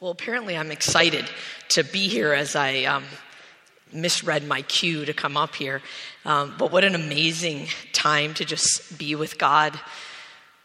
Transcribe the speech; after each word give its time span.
Well, 0.00 0.12
apparently, 0.12 0.56
I'm 0.56 0.70
excited 0.70 1.28
to 1.68 1.84
be 1.84 2.08
here 2.08 2.32
as 2.32 2.56
I 2.56 2.84
um, 2.84 3.04
misread 3.92 4.48
my 4.48 4.62
cue 4.62 5.04
to 5.04 5.12
come 5.12 5.36
up 5.36 5.54
here. 5.54 5.82
Um, 6.24 6.54
but 6.56 6.72
what 6.72 6.84
an 6.84 6.94
amazing 6.94 7.66
time 7.92 8.32
to 8.34 8.46
just 8.46 8.96
be 8.96 9.14
with 9.14 9.36
God 9.36 9.78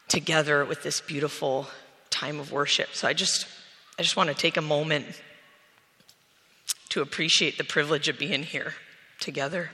together 0.08 0.64
with 0.64 0.82
this 0.82 1.02
beautiful 1.02 1.66
time 2.08 2.40
of 2.40 2.50
worship. 2.50 2.94
So 2.94 3.06
I 3.06 3.12
just, 3.12 3.46
I 3.98 4.02
just 4.02 4.16
want 4.16 4.30
to 4.30 4.34
take 4.34 4.56
a 4.56 4.62
moment 4.62 5.04
to 6.88 7.02
appreciate 7.02 7.58
the 7.58 7.64
privilege 7.64 8.08
of 8.08 8.18
being 8.18 8.42
here 8.42 8.72
together. 9.20 9.68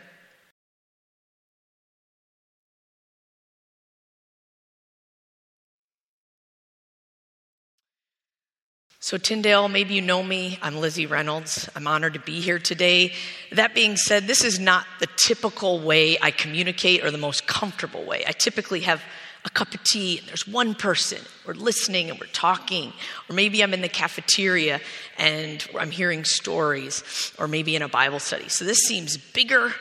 So, 9.04 9.18
Tyndale, 9.18 9.68
maybe 9.68 9.94
you 9.94 10.00
know 10.00 10.22
me. 10.22 10.60
I'm 10.62 10.76
Lizzie 10.76 11.06
Reynolds. 11.06 11.68
I'm 11.74 11.88
honored 11.88 12.14
to 12.14 12.20
be 12.20 12.40
here 12.40 12.60
today. 12.60 13.12
That 13.50 13.74
being 13.74 13.96
said, 13.96 14.28
this 14.28 14.44
is 14.44 14.60
not 14.60 14.86
the 15.00 15.08
typical 15.16 15.80
way 15.80 16.16
I 16.22 16.30
communicate 16.30 17.04
or 17.04 17.10
the 17.10 17.18
most 17.18 17.48
comfortable 17.48 18.04
way. 18.04 18.22
I 18.24 18.30
typically 18.30 18.78
have 18.82 19.02
a 19.44 19.50
cup 19.50 19.74
of 19.74 19.82
tea 19.82 20.20
and 20.20 20.28
there's 20.28 20.46
one 20.46 20.76
person. 20.76 21.18
We're 21.44 21.54
listening 21.54 22.10
and 22.10 22.20
we're 22.20 22.26
talking. 22.26 22.92
Or 23.28 23.34
maybe 23.34 23.60
I'm 23.64 23.74
in 23.74 23.80
the 23.80 23.88
cafeteria 23.88 24.80
and 25.18 25.66
I'm 25.76 25.90
hearing 25.90 26.22
stories, 26.22 27.32
or 27.40 27.48
maybe 27.48 27.74
in 27.74 27.82
a 27.82 27.88
Bible 27.88 28.20
study. 28.20 28.48
So, 28.50 28.64
this 28.64 28.78
seems 28.86 29.16
bigger, 29.16 29.74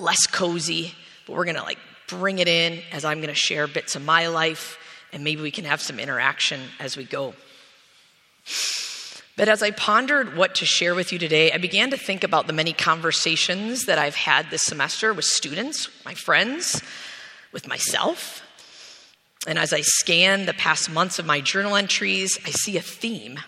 less 0.00 0.26
cozy, 0.26 0.96
but 1.28 1.36
we're 1.36 1.44
going 1.44 1.54
to 1.54 1.62
like 1.62 1.78
bring 2.08 2.40
it 2.40 2.48
in 2.48 2.80
as 2.90 3.04
I'm 3.04 3.18
going 3.18 3.28
to 3.28 3.40
share 3.40 3.68
bits 3.68 3.94
of 3.94 4.04
my 4.04 4.26
life 4.26 4.78
and 5.12 5.22
maybe 5.22 5.42
we 5.42 5.52
can 5.52 5.64
have 5.64 5.80
some 5.80 6.00
interaction 6.00 6.60
as 6.80 6.96
we 6.96 7.04
go. 7.04 7.34
But 9.36 9.48
as 9.48 9.62
I 9.62 9.70
pondered 9.70 10.36
what 10.36 10.56
to 10.56 10.66
share 10.66 10.96
with 10.96 11.12
you 11.12 11.18
today, 11.18 11.52
I 11.52 11.58
began 11.58 11.90
to 11.90 11.96
think 11.96 12.24
about 12.24 12.48
the 12.48 12.52
many 12.52 12.72
conversations 12.72 13.84
that 13.84 13.96
I've 13.96 14.16
had 14.16 14.50
this 14.50 14.62
semester 14.62 15.14
with 15.14 15.26
students, 15.26 15.88
my 16.04 16.14
friends, 16.14 16.82
with 17.52 17.68
myself. 17.68 18.42
And 19.46 19.56
as 19.56 19.72
I 19.72 19.82
scan 19.82 20.46
the 20.46 20.54
past 20.54 20.90
months 20.90 21.20
of 21.20 21.26
my 21.26 21.40
journal 21.40 21.76
entries, 21.76 22.36
I 22.44 22.50
see 22.50 22.76
a 22.76 22.82
theme. 22.82 23.38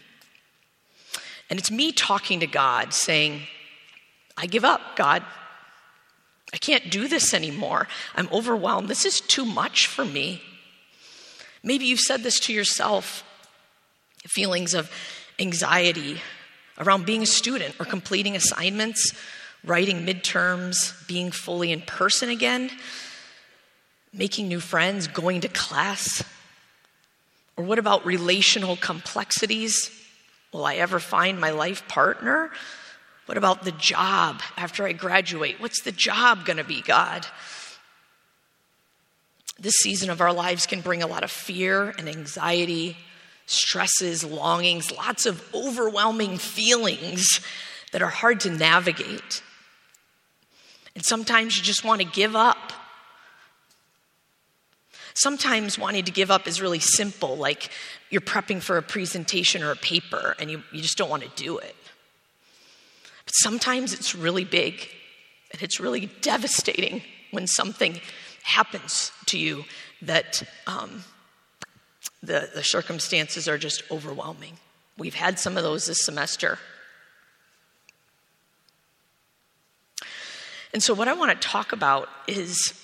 And 1.51 1.59
it's 1.59 1.73
me 1.73 1.91
talking 1.91 2.39
to 2.39 2.47
God, 2.47 2.95
saying, 2.95 3.43
I 4.37 4.47
give 4.47 4.65
up, 4.65 4.95
God. 4.95 5.25
I 6.53 6.57
can't 6.57 6.89
do 6.91 7.09
this 7.09 7.35
anymore. 7.35 7.89
I'm 8.15 8.29
overwhelmed. 8.33 8.89
This 8.89 9.05
is 9.05 9.21
too 9.21 9.45
much 9.45 9.89
for 9.89 10.05
me. 10.05 10.41
Maybe 11.65 11.87
you've 11.87 11.99
said 11.99 12.23
this 12.23 12.39
to 12.41 12.53
yourself 12.53 13.25
feelings 14.29 14.75
of 14.75 14.91
anxiety 15.39 16.21
around 16.79 17.07
being 17.07 17.23
a 17.23 17.27
student 17.27 17.75
or 17.79 17.85
completing 17.85 18.37
assignments, 18.37 19.13
writing 19.65 20.07
midterms, 20.07 21.07
being 21.07 21.31
fully 21.31 21.73
in 21.73 21.83
person 21.83 22.29
again, 22.29 22.71
making 24.13 24.49
new 24.49 24.61
friends, 24.61 25.07
going 25.07 25.41
to 25.43 25.49
class? 25.49 26.25
Or 27.57 27.65
what 27.65 27.79
about 27.79 28.07
relational 28.07 28.77
complexities? 28.77 29.91
Will 30.53 30.65
I 30.65 30.77
ever 30.77 30.99
find 30.99 31.41
my 31.41 31.51
life 31.51 31.87
partner? 31.89 32.51
What 33.27 33.39
about 33.39 33.63
the 33.63 33.73
job 33.73 34.41
after 34.57 34.87
I 34.87 34.93
graduate? 34.93 35.61
What's 35.61 35.83
the 35.83 35.93
job 35.93 36.45
going 36.45 36.57
to 36.57 36.65
be, 36.65 36.81
God? 36.81 37.27
This 39.59 39.75
season 39.75 40.11
of 40.11 40.21
our 40.21 40.33
lives 40.33 40.67
can 40.67 40.81
bring 40.81 41.03
a 41.03 41.07
lot 41.07 41.23
of 41.23 41.31
fear 41.31 41.95
and 41.99 42.09
anxiety 42.09 42.97
stresses, 43.51 44.25
longings, 44.25 44.93
lots 44.93 45.27
of 45.27 45.43
overwhelming 45.53 46.39
feelings 46.39 47.41
that 47.93 48.01
are 48.01 48.09
hard 48.09 48.41
to 48.41 48.51
navigate. 48.51 49.43
And 50.95 51.05
sometimes 51.05 51.57
you 51.57 51.63
just 51.63 51.85
want 51.85 52.01
to 52.01 52.07
give 52.07 52.37
up. 52.37 52.73
Sometimes 55.15 55.79
wanting 55.79 56.05
to 56.05 56.13
give 56.13 56.31
up 56.31 56.47
is 56.47 56.63
really 56.63 56.79
simple, 56.79 57.37
like 57.37 57.71
you're 58.09 58.21
prepping 58.21 58.63
for 58.63 58.77
a 58.77 58.83
presentation 58.83 59.63
or 59.63 59.73
a 59.73 59.77
paper 59.77 60.37
and 60.39 60.51
you, 60.51 60.63
you 60.73 60.81
just 60.81 60.97
don't 60.97 61.11
want 61.11 61.25
to 61.25 61.43
do 61.43 61.59
it. 61.59 61.75
But 63.25 63.33
sometimes 63.35 63.93
it's 63.93 64.15
really 64.15 64.45
big 64.45 64.89
and 65.53 65.61
it's 65.61 65.81
really 65.81 66.07
devastating 66.21 67.03
when 67.33 67.49
something 67.49 68.01
happens 68.45 69.11
to 69.27 69.39
you 69.39 69.65
that 70.03 70.43
um, 70.67 71.05
the, 72.23 72.51
the 72.55 72.63
circumstances 72.63 73.49
are 73.49 73.59
just 73.59 73.83
overwhelming. 73.91 74.59
We've 74.99 75.15
had 75.15 75.39
some 75.39 75.57
of 75.57 75.63
those 75.63 75.87
this 75.87 76.05
semester. 76.05 76.59
And 80.73 80.83
so, 80.83 80.95
what 80.95 81.09
I 81.09 81.15
want 81.15 81.33
to 81.33 81.49
talk 81.49 81.73
about 81.73 82.09
is 82.29 82.75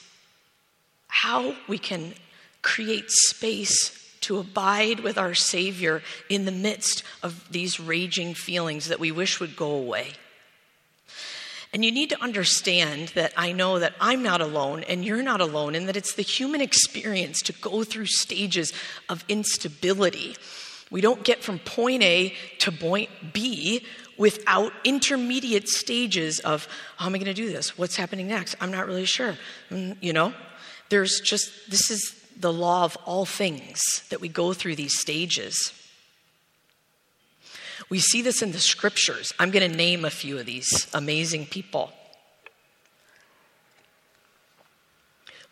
how 1.09 1.55
we 1.69 1.79
can 1.79 2.15
create 2.63 3.11
space 3.11 3.93
to 4.23 4.39
abide 4.39 5.01
with 5.01 5.19
our 5.19 5.35
Savior 5.35 6.03
in 6.29 6.47
the 6.47 6.53
midst 6.53 7.05
of 7.23 7.45
these 7.51 7.79
raging 7.79 8.35
feelings 8.35 8.89
that 8.89 8.99
we 8.99 9.13
wish 9.13 9.39
would 9.39 9.55
go 9.55 9.71
away. 9.71 10.13
And 11.77 11.85
you 11.85 11.93
need 11.93 12.09
to 12.09 12.23
understand 12.23 13.09
that 13.09 13.35
I 13.37 13.53
know 13.53 13.81
that 13.81 13.93
I'm 14.01 14.23
not 14.23 14.41
alone 14.41 14.83
and 14.85 15.05
you're 15.05 15.23
not 15.23 15.43
alone, 15.43 15.75
and 15.75 15.87
that 15.89 15.95
it's 15.95 16.15
the 16.15 16.23
human 16.23 16.63
experience 16.63 17.43
to 17.43 17.53
go 17.53 17.85
through 17.85 18.07
stages 18.07 18.73
of 19.11 19.23
instability. 19.29 20.37
We 20.91 21.03
don't 21.03 21.23
get 21.23 21.45
from 21.45 21.59
point 21.59 22.03
A 22.03 22.33
to 22.61 22.73
point 22.73 23.11
B 23.35 23.85
without 24.17 24.73
intermediate 24.85 25.69
stages 25.69 26.39
of 26.39 26.67
how 26.97 27.09
am 27.09 27.15
I 27.15 27.19
going 27.19 27.27
to 27.27 27.35
do 27.35 27.53
this? 27.53 27.77
What's 27.77 27.97
happening 27.97 28.27
next? 28.27 28.57
I'm 28.59 28.71
not 28.71 28.87
really 28.87 29.05
sure. 29.05 29.37
Mm, 29.71 29.99
you 30.01 30.15
know, 30.15 30.33
there's 30.89 31.21
just, 31.21 31.71
this 31.71 31.91
is 31.91 32.19
the 32.39 32.55
law 32.55 32.85
of 32.85 32.97
all 33.05 33.27
things 33.27 33.83
that 34.09 34.23
we 34.23 34.31
go 34.31 34.55
through 34.55 34.77
these 34.77 34.99
stages. 34.99 35.75
We 37.89 38.01
see 38.01 38.23
this 38.23 38.43
in 38.43 38.53
the 38.53 38.59
scriptures. 38.59 39.33
I'm 39.39 39.51
going 39.51 39.71
to 39.71 39.77
name 39.77 40.05
a 40.05 40.11
few 40.11 40.39
of 40.39 40.47
these 40.47 40.89
amazing 40.93 41.47
people. 41.47 41.93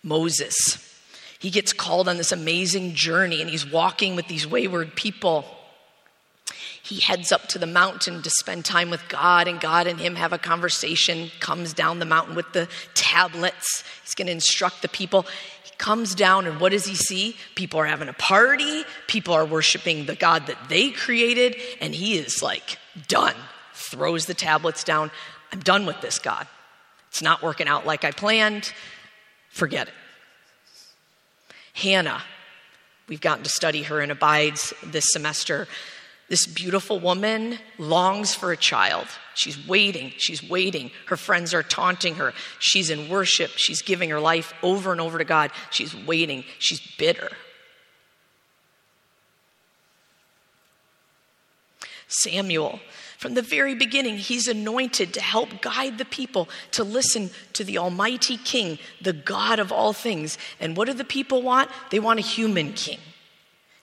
Moses. 0.03 0.91
He 1.39 1.51
gets 1.51 1.73
called 1.73 2.09
on 2.09 2.17
this 2.17 2.33
amazing 2.33 2.95
journey 2.95 3.41
and 3.41 3.51
he's 3.51 3.71
walking 3.71 4.17
with 4.17 4.29
these 4.29 4.47
wayward 4.47 4.95
people. 4.97 5.45
He 6.83 7.01
heads 7.01 7.33
up 7.33 7.49
to 7.49 7.59
the 7.59 7.67
mountain 7.67 8.21
to 8.21 8.29
spend 8.29 8.67
time 8.67 8.91
with 8.91 9.09
God, 9.09 9.49
and 9.49 9.59
God 9.59 9.87
and 9.87 9.99
him 9.99 10.17
have 10.17 10.35
a 10.35 10.39
conversation. 10.39 11.31
Comes 11.41 11.73
down 11.73 11.99
the 11.99 12.05
mountain 12.05 12.35
with 12.35 12.53
the 12.53 12.69
tablets. 12.93 13.83
He's 14.03 14.15
going 14.15 14.27
to 14.27 14.33
instruct 14.33 14.83
the 14.83 14.89
people 14.89 15.25
comes 15.79 16.15
down, 16.15 16.47
and 16.47 16.61
what 16.61 16.73
does 16.73 16.87
he 16.87 16.95
see? 16.95 17.37
People 17.55 17.81
are 17.81 17.87
having 17.87 18.09
a 18.09 18.15
party, 18.15 18.85
people 19.07 19.35
are 19.35 19.45
worshiping 19.45 20.07
the 20.07 20.17
God 20.17 20.47
that 20.47 20.69
they 20.69 20.91
created, 20.91 21.57
and 21.81 21.95
he 21.95 22.17
is 22.17 22.43
like, 22.43 22.79
done. 23.09 23.35
Throws 23.75 24.27
the 24.27 24.35
tablets 24.35 24.85
down. 24.85 25.11
I'm 25.53 25.61
done 25.61 25.87
with 25.87 26.01
this, 26.01 26.19
God. 26.19 26.47
It's 27.09 27.23
not 27.23 27.43
working 27.43 27.69
out 27.69 27.87
like 27.87 28.05
I 28.05 28.11
planned. 28.11 28.73
Forget 29.51 29.89
it. 29.89 29.95
Hannah, 31.75 32.23
we've 33.09 33.21
gotten 33.21 33.45
to 33.45 33.51
study 33.51 33.83
her 33.85 34.01
in 34.01 34.11
Abides 34.11 34.73
this 34.85 35.07
semester. 35.09 35.69
This 36.35 36.49
beautiful 36.49 36.99
woman 36.99 37.61
longs 37.79 38.35
for 38.35 38.51
a 38.51 38.57
child. 38.57 39.07
She's 39.35 39.69
waiting, 39.69 40.13
she's 40.17 40.43
waiting. 40.43 40.91
Her 41.07 41.17
friends 41.17 41.55
are 41.55 41.63
taunting 41.63 42.17
her. 42.17 42.33
She's 42.59 42.91
in 42.91 43.09
worship, 43.09 43.53
she's 43.55 43.83
giving 43.83 44.11
her 44.11 44.19
life 44.19 44.53
over 44.61 44.91
and 44.91 45.01
over 45.01 45.19
to 45.19 45.25
God. 45.25 45.53
She's 45.71 45.95
waiting, 45.95 46.43
she's 46.59 46.81
bitter. 46.99 47.31
Samuel, 52.09 52.81
from 53.17 53.35
the 53.35 53.43
very 53.43 53.77
beginning, 53.77 54.17
he's 54.17 54.49
anointed 54.49 55.15
to 55.15 55.21
help 55.21 55.63
guide 55.63 55.99
the 55.99 56.05
people 56.05 56.49
to 56.73 56.83
listen 56.83 57.31
to 57.53 57.63
the 57.63 57.79
Almighty 57.79 58.39
King, 58.39 58.81
the 59.01 59.13
God 59.13 59.61
of 59.61 59.71
all 59.71 59.93
things. 59.93 60.37
And 60.59 60.77
what 60.77 60.89
do 60.89 60.95
the 60.95 61.05
people 61.05 61.43
want? 61.43 61.71
They 61.91 62.01
want 62.01 62.19
a 62.19 62.23
human 62.23 62.73
king. 62.73 62.99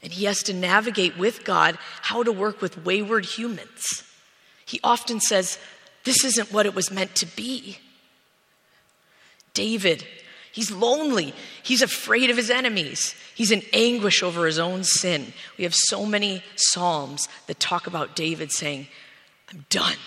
And 0.04 0.12
he 0.12 0.26
has 0.26 0.42
to 0.44 0.54
navigate 0.54 1.18
with 1.18 1.44
God 1.44 1.78
how 2.02 2.24
to 2.24 2.32
work 2.32 2.62
with 2.62 2.84
wayward 2.84 3.26
humans. 3.26 4.04
He 4.66 4.80
often 4.84 5.20
says, 5.20 5.60
This 6.04 6.24
isn't 6.24 6.52
what 6.52 6.66
it 6.66 6.74
was 6.74 6.92
meant 6.92 7.16
to 7.16 7.26
be. 7.26 7.78
David, 9.54 10.06
he's 10.52 10.72
lonely. 10.72 11.34
He's 11.62 11.82
afraid 11.82 12.30
of 12.30 12.38
his 12.38 12.50
enemies. 12.50 13.16
He's 13.36 13.52
in 13.52 13.64
anguish 13.74 14.24
over 14.24 14.46
his 14.46 14.60
own 14.60 14.84
sin. 14.84 15.34
We 15.58 15.66
have 15.66 15.76
so 15.76 16.06
many 16.06 16.44
Psalms 16.56 17.28
that 17.48 17.60
talk 17.60 17.86
about 17.86 18.16
David 18.16 18.52
saying, 18.52 18.88
I'm 19.52 19.66
done. 19.70 19.98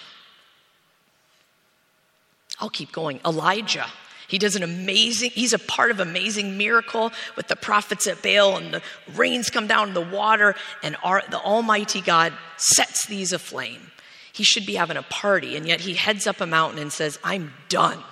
I'll 2.60 2.70
keep 2.70 2.92
going. 2.92 3.20
Elijah, 3.24 3.86
He 4.34 4.38
does 4.38 4.56
an 4.56 4.64
amazing, 4.64 5.30
he's 5.30 5.52
a 5.52 5.60
part 5.60 5.92
of 5.92 6.00
amazing 6.00 6.58
miracle 6.58 7.12
with 7.36 7.46
the 7.46 7.54
prophets 7.54 8.08
at 8.08 8.20
Baal 8.20 8.56
and 8.56 8.74
the 8.74 8.82
rains 9.14 9.48
come 9.48 9.68
down 9.68 9.86
in 9.86 9.94
the 9.94 10.00
water 10.00 10.56
and 10.82 10.96
our, 11.04 11.22
the 11.30 11.38
Almighty 11.38 12.00
God 12.00 12.32
sets 12.56 13.06
these 13.06 13.32
aflame. 13.32 13.92
He 14.32 14.42
should 14.42 14.66
be 14.66 14.74
having 14.74 14.96
a 14.96 15.04
party 15.04 15.54
and 15.54 15.68
yet 15.68 15.82
he 15.82 15.94
heads 15.94 16.26
up 16.26 16.40
a 16.40 16.46
mountain 16.46 16.80
and 16.80 16.92
says, 16.92 17.16
I'm 17.22 17.52
done 17.68 18.02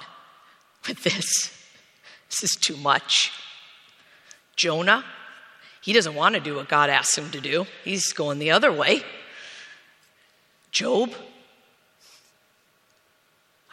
with 0.87 1.03
this. 1.03 1.51
This 2.31 2.45
is 2.45 2.55
too 2.55 2.77
much. 2.77 3.33
Jonah, 4.55 5.05
he 5.81 5.93
doesn't 5.93 6.15
want 6.15 6.37
to 6.37 6.41
do 6.41 6.55
what 6.55 6.69
God 6.69 6.89
asks 6.89 7.19
him 7.19 7.33
to 7.33 7.41
do. 7.41 7.67
He's 7.83 8.13
going 8.13 8.39
the 8.39 8.53
other 8.53 8.71
way. 8.71 9.03
Job, 10.71 11.11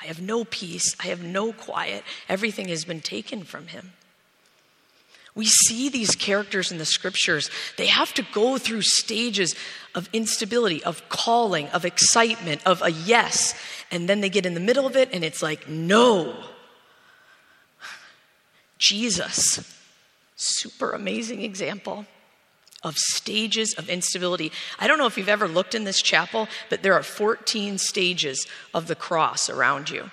I 0.01 0.05
have 0.05 0.21
no 0.21 0.45
peace. 0.45 0.95
I 0.99 1.07
have 1.07 1.21
no 1.21 1.51
quiet. 1.51 2.03
Everything 2.27 2.69
has 2.69 2.85
been 2.85 3.01
taken 3.01 3.43
from 3.43 3.67
him. 3.67 3.93
We 5.35 5.45
see 5.45 5.89
these 5.89 6.15
characters 6.15 6.71
in 6.71 6.79
the 6.79 6.85
scriptures. 6.85 7.49
They 7.77 7.85
have 7.87 8.13
to 8.15 8.25
go 8.33 8.57
through 8.57 8.81
stages 8.81 9.55
of 9.95 10.09
instability, 10.11 10.83
of 10.83 11.07
calling, 11.09 11.67
of 11.69 11.85
excitement, 11.85 12.61
of 12.65 12.81
a 12.81 12.91
yes. 12.91 13.53
And 13.91 14.09
then 14.09 14.21
they 14.21 14.29
get 14.29 14.45
in 14.45 14.53
the 14.53 14.59
middle 14.59 14.85
of 14.85 14.95
it 14.95 15.09
and 15.13 15.23
it's 15.23 15.41
like, 15.41 15.67
no. 15.69 16.35
Jesus, 18.77 19.59
super 20.35 20.91
amazing 20.91 21.41
example 21.41 22.05
of 22.83 22.97
stages 22.97 23.73
of 23.77 23.89
instability. 23.89 24.51
I 24.79 24.87
don't 24.87 24.97
know 24.97 25.05
if 25.05 25.17
you've 25.17 25.29
ever 25.29 25.47
looked 25.47 25.75
in 25.75 25.83
this 25.83 26.01
chapel, 26.01 26.47
but 26.69 26.81
there 26.81 26.93
are 26.93 27.03
14 27.03 27.77
stages 27.77 28.47
of 28.73 28.87
the 28.87 28.95
cross 28.95 29.49
around 29.49 29.89
you. 29.89 30.11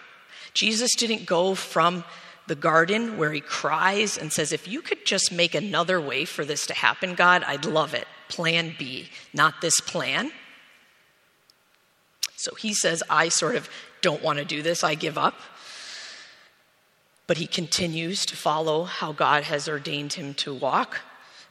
Jesus 0.55 0.95
didn't 0.97 1.27
go 1.27 1.55
from 1.55 2.05
the 2.47 2.55
garden 2.55 3.19
where 3.19 3.33
he 3.33 3.41
cries 3.41 4.17
and 4.17 4.33
says, 4.33 4.53
If 4.53 4.67
you 4.67 4.81
could 4.81 5.05
just 5.05 5.33
make 5.33 5.55
another 5.55 6.01
way 6.01 6.25
for 6.25 6.45
this 6.45 6.67
to 6.67 6.75
happen, 6.75 7.15
God, 7.15 7.45
I'd 7.45 7.65
love 7.65 7.95
it. 7.95 8.07
Plan 8.29 8.75
B, 8.79 9.09
not 9.33 9.61
this 9.61 9.79
plan. 9.81 10.33
So 12.37 12.55
he 12.55 12.75
says, 12.75 13.03
I 13.09 13.29
sort 13.29 13.57
of 13.57 13.69
don't 14.03 14.23
want 14.23 14.39
to 14.39 14.45
do 14.45 14.63
this, 14.63 14.85
I 14.85 14.95
give 14.95 15.19
up. 15.19 15.35
But 17.27 17.39
he 17.39 17.47
continues 17.47 18.25
to 18.27 18.37
follow 18.37 18.85
how 18.85 19.13
God 19.13 19.45
has 19.45 19.69
ordained 19.69 20.13
him 20.13 20.35
to 20.35 20.55
walk 20.55 21.01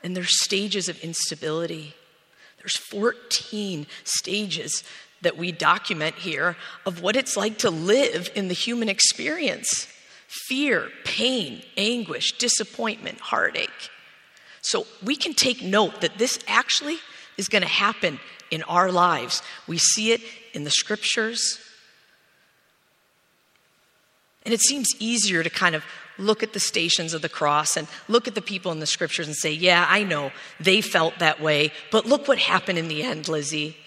and 0.05 0.15
there's 0.15 0.39
stages 0.43 0.87
of 0.87 0.99
instability. 0.99 1.95
There's 2.59 2.77
14 2.77 3.87
stages 4.03 4.83
that 5.23 5.35
we 5.35 5.51
document 5.51 6.13
here 6.13 6.55
of 6.85 7.01
what 7.01 7.15
it's 7.15 7.35
like 7.35 7.57
to 7.59 7.71
live 7.71 8.29
in 8.35 8.47
the 8.47 8.53
human 8.53 8.87
experience 8.87 9.87
fear, 10.27 10.89
pain, 11.05 11.63
anguish, 11.75 12.33
disappointment, 12.33 13.19
heartache. 13.19 13.89
So 14.61 14.85
we 15.03 15.15
can 15.15 15.33
take 15.33 15.63
note 15.63 16.01
that 16.01 16.19
this 16.19 16.37
actually 16.47 16.97
is 17.37 17.47
going 17.47 17.63
to 17.63 17.67
happen 17.67 18.19
in 18.51 18.61
our 18.63 18.91
lives. 18.91 19.41
We 19.65 19.79
see 19.79 20.11
it 20.11 20.21
in 20.53 20.65
the 20.65 20.71
scriptures. 20.71 21.59
And 24.43 24.53
it 24.53 24.61
seems 24.61 24.87
easier 24.99 25.41
to 25.41 25.49
kind 25.49 25.73
of 25.73 25.83
look 26.17 26.43
at 26.43 26.53
the 26.53 26.59
stations 26.59 27.13
of 27.13 27.21
the 27.21 27.29
cross 27.29 27.77
and 27.77 27.87
look 28.07 28.27
at 28.27 28.35
the 28.35 28.41
people 28.41 28.71
in 28.71 28.79
the 28.79 28.85
scriptures 28.85 29.27
and 29.27 29.35
say, 29.35 29.51
yeah, 29.51 29.85
I 29.89 30.03
know 30.03 30.31
they 30.59 30.81
felt 30.81 31.19
that 31.19 31.41
way, 31.41 31.71
but 31.91 32.05
look 32.05 32.27
what 32.27 32.39
happened 32.39 32.77
in 32.77 32.87
the 32.87 33.03
end, 33.03 33.27
Lizzie. 33.27 33.77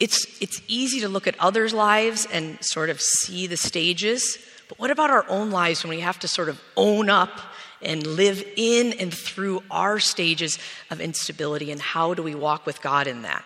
It's, 0.00 0.26
it's 0.40 0.60
easy 0.68 1.00
to 1.00 1.08
look 1.08 1.26
at 1.26 1.38
others' 1.38 1.72
lives 1.72 2.26
and 2.32 2.58
sort 2.60 2.90
of 2.90 3.00
see 3.00 3.46
the 3.46 3.56
stages, 3.56 4.38
but 4.68 4.78
what 4.78 4.90
about 4.90 5.10
our 5.10 5.24
own 5.28 5.50
lives 5.50 5.84
when 5.84 5.90
we 5.90 6.00
have 6.00 6.18
to 6.20 6.28
sort 6.28 6.48
of 6.48 6.60
own 6.76 7.08
up 7.08 7.40
and 7.80 8.06
live 8.06 8.44
in 8.56 8.92
and 8.94 9.12
through 9.12 9.62
our 9.70 9.98
stages 9.98 10.58
of 10.90 11.00
instability, 11.00 11.70
and 11.70 11.80
how 11.80 12.14
do 12.14 12.22
we 12.22 12.34
walk 12.34 12.64
with 12.64 12.80
God 12.80 13.06
in 13.06 13.22
that? 13.22 13.44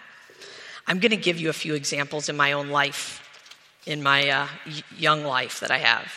I'm 0.87 0.99
going 0.99 1.11
to 1.11 1.17
give 1.17 1.39
you 1.39 1.49
a 1.49 1.55
few 1.55 1.75
examples 1.75 2.29
in 2.29 2.37
my 2.37 2.53
own 2.53 2.69
life, 2.69 3.23
in 3.87 4.03
my 4.03 4.29
uh, 4.29 4.49
young 4.97 5.25
life 5.25 5.61
that 5.61 5.71
I 5.71 5.79
have. 5.79 6.13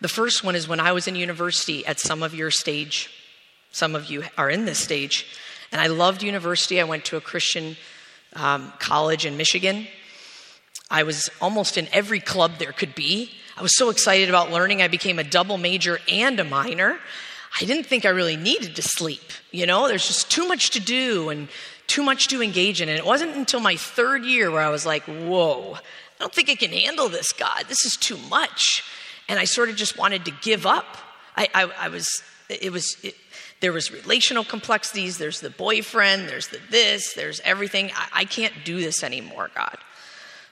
The 0.00 0.08
first 0.08 0.44
one 0.44 0.54
is 0.54 0.68
when 0.68 0.80
I 0.80 0.92
was 0.92 1.08
in 1.08 1.16
university 1.16 1.84
at 1.86 1.98
some 1.98 2.22
of 2.22 2.34
your 2.34 2.50
stage. 2.50 3.10
Some 3.72 3.94
of 3.94 4.10
you 4.10 4.24
are 4.36 4.48
in 4.48 4.64
this 4.64 4.78
stage. 4.78 5.26
And 5.72 5.80
I 5.80 5.88
loved 5.88 6.22
university. 6.22 6.80
I 6.80 6.84
went 6.84 7.04
to 7.06 7.16
a 7.16 7.20
Christian 7.20 7.76
um, 8.34 8.72
college 8.78 9.26
in 9.26 9.36
Michigan. 9.36 9.86
I 10.90 11.02
was 11.02 11.28
almost 11.40 11.76
in 11.76 11.88
every 11.92 12.20
club 12.20 12.52
there 12.58 12.72
could 12.72 12.94
be. 12.94 13.30
I 13.56 13.62
was 13.62 13.76
so 13.76 13.90
excited 13.90 14.28
about 14.28 14.52
learning, 14.52 14.82
I 14.82 14.88
became 14.88 15.18
a 15.18 15.24
double 15.24 15.58
major 15.58 15.98
and 16.08 16.38
a 16.38 16.44
minor. 16.44 16.98
I 17.60 17.64
didn't 17.64 17.86
think 17.86 18.04
I 18.04 18.10
really 18.10 18.36
needed 18.36 18.76
to 18.76 18.82
sleep. 18.82 19.32
You 19.50 19.66
know, 19.66 19.88
there's 19.88 20.06
just 20.06 20.30
too 20.30 20.46
much 20.46 20.70
to 20.70 20.80
do 20.80 21.28
and 21.28 21.48
too 21.88 22.02
much 22.02 22.28
to 22.28 22.42
engage 22.42 22.80
in. 22.80 22.88
And 22.88 22.96
it 22.96 23.04
wasn't 23.04 23.34
until 23.34 23.60
my 23.60 23.76
third 23.76 24.24
year 24.24 24.50
where 24.50 24.62
I 24.62 24.68
was 24.68 24.86
like, 24.86 25.02
whoa, 25.04 25.74
I 25.74 25.80
don't 26.20 26.32
think 26.32 26.50
I 26.50 26.54
can 26.54 26.70
handle 26.70 27.08
this, 27.08 27.32
God. 27.32 27.64
This 27.68 27.84
is 27.84 27.96
too 27.96 28.18
much 28.30 28.84
and 29.28 29.38
I 29.38 29.44
sort 29.44 29.68
of 29.68 29.76
just 29.76 29.98
wanted 29.98 30.24
to 30.24 30.32
give 30.42 30.66
up. 30.66 30.96
I, 31.36 31.48
I, 31.54 31.70
I 31.80 31.88
was, 31.88 32.08
it 32.48 32.72
was, 32.72 32.96
it, 33.02 33.14
there 33.60 33.72
was 33.72 33.92
relational 33.92 34.44
complexities. 34.44 35.18
There's 35.18 35.40
the 35.40 35.50
boyfriend. 35.50 36.28
There's 36.28 36.48
the 36.48 36.60
this. 36.70 37.12
There's 37.14 37.40
everything. 37.40 37.90
I, 37.94 38.08
I 38.12 38.24
can't 38.24 38.54
do 38.64 38.80
this 38.80 39.02
anymore, 39.02 39.50
God. 39.54 39.78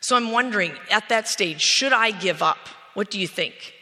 So 0.00 0.17
I'm 0.17 0.31
wondering 0.31 0.73
at 0.90 1.08
that 1.08 1.28
stage, 1.28 1.61
should 1.61 1.93
I 1.93 2.11
give 2.11 2.43
up? 2.43 2.58
What 2.94 3.11
do 3.11 3.19
you 3.19 3.26
think? 3.26 3.75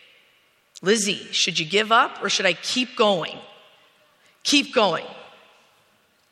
Lizzie, 0.82 1.26
should 1.32 1.58
you 1.58 1.66
give 1.66 1.92
up 1.92 2.22
or 2.22 2.28
should 2.28 2.46
I 2.46 2.52
keep 2.52 2.96
going? 2.96 3.38
Keep 4.42 4.74
going. 4.74 5.06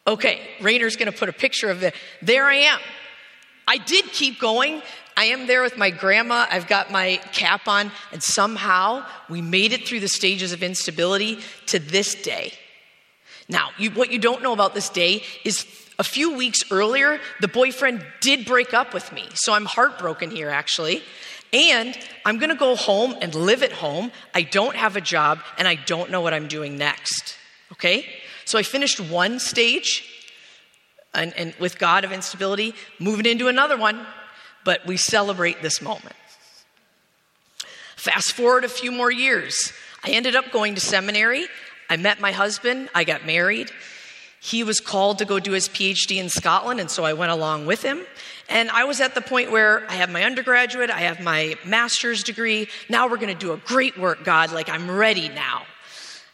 Okay, 0.06 0.40
Rainer's 0.60 0.96
to 0.96 1.12
put 1.12 1.28
a 1.28 1.32
picture 1.32 1.70
of 1.70 1.82
it. 1.82 1.94
There 2.20 2.44
I 2.44 2.56
am. 2.56 2.80
I 3.66 3.78
did 3.78 4.06
keep 4.06 4.40
going 4.40 4.82
I 5.16 5.26
am 5.26 5.46
there 5.46 5.62
with 5.62 5.76
my 5.76 5.90
grandma. 5.90 6.46
I've 6.50 6.66
got 6.66 6.90
my 6.90 7.20
cap 7.32 7.68
on, 7.68 7.90
and 8.12 8.22
somehow 8.22 9.04
we 9.28 9.40
made 9.40 9.72
it 9.72 9.86
through 9.86 10.00
the 10.00 10.08
stages 10.08 10.52
of 10.52 10.62
instability 10.62 11.38
to 11.66 11.78
this 11.78 12.14
day. 12.14 12.52
Now, 13.48 13.70
you, 13.78 13.90
what 13.90 14.10
you 14.10 14.18
don't 14.18 14.42
know 14.42 14.52
about 14.52 14.74
this 14.74 14.88
day 14.88 15.22
is 15.44 15.66
a 15.98 16.04
few 16.04 16.36
weeks 16.36 16.64
earlier, 16.70 17.20
the 17.40 17.48
boyfriend 17.48 18.04
did 18.20 18.46
break 18.46 18.72
up 18.72 18.94
with 18.94 19.12
me. 19.12 19.28
So 19.34 19.52
I'm 19.52 19.66
heartbroken 19.66 20.30
here, 20.30 20.48
actually. 20.48 21.02
And 21.52 21.96
I'm 22.24 22.38
gonna 22.38 22.54
go 22.54 22.76
home 22.76 23.14
and 23.20 23.34
live 23.34 23.62
at 23.62 23.72
home. 23.72 24.10
I 24.34 24.42
don't 24.42 24.74
have 24.74 24.96
a 24.96 25.00
job, 25.00 25.40
and 25.58 25.68
I 25.68 25.74
don't 25.74 26.10
know 26.10 26.22
what 26.22 26.32
I'm 26.32 26.48
doing 26.48 26.78
next. 26.78 27.36
Okay? 27.72 28.08
So 28.44 28.58
I 28.58 28.62
finished 28.62 29.00
one 29.00 29.38
stage 29.38 30.08
and, 31.14 31.34
and 31.36 31.54
with 31.60 31.78
God 31.78 32.04
of 32.04 32.12
instability, 32.12 32.74
moving 32.98 33.26
into 33.26 33.48
another 33.48 33.76
one 33.76 34.06
but 34.64 34.86
we 34.86 34.96
celebrate 34.96 35.62
this 35.62 35.80
moment. 35.80 36.16
Fast 37.96 38.32
forward 38.32 38.64
a 38.64 38.68
few 38.68 38.90
more 38.90 39.10
years. 39.10 39.72
I 40.04 40.10
ended 40.10 40.34
up 40.34 40.50
going 40.50 40.74
to 40.74 40.80
seminary. 40.80 41.46
I 41.88 41.96
met 41.96 42.20
my 42.20 42.32
husband. 42.32 42.88
I 42.94 43.04
got 43.04 43.24
married. 43.24 43.70
He 44.40 44.64
was 44.64 44.80
called 44.80 45.18
to 45.18 45.24
go 45.24 45.38
do 45.38 45.52
his 45.52 45.68
PhD 45.68 46.16
in 46.16 46.28
Scotland, 46.28 46.80
and 46.80 46.90
so 46.90 47.04
I 47.04 47.12
went 47.12 47.30
along 47.30 47.66
with 47.66 47.82
him. 47.82 48.00
And 48.48 48.70
I 48.70 48.84
was 48.84 49.00
at 49.00 49.14
the 49.14 49.20
point 49.20 49.52
where 49.52 49.88
I 49.88 49.94
have 49.94 50.10
my 50.10 50.24
undergraduate, 50.24 50.90
I 50.90 51.02
have 51.02 51.20
my 51.20 51.54
master's 51.64 52.24
degree. 52.24 52.66
Now 52.88 53.08
we're 53.08 53.18
going 53.18 53.32
to 53.32 53.38
do 53.38 53.52
a 53.52 53.56
great 53.56 53.96
work, 53.96 54.24
God. 54.24 54.50
Like, 54.50 54.68
I'm 54.68 54.90
ready 54.90 55.28
now. 55.28 55.62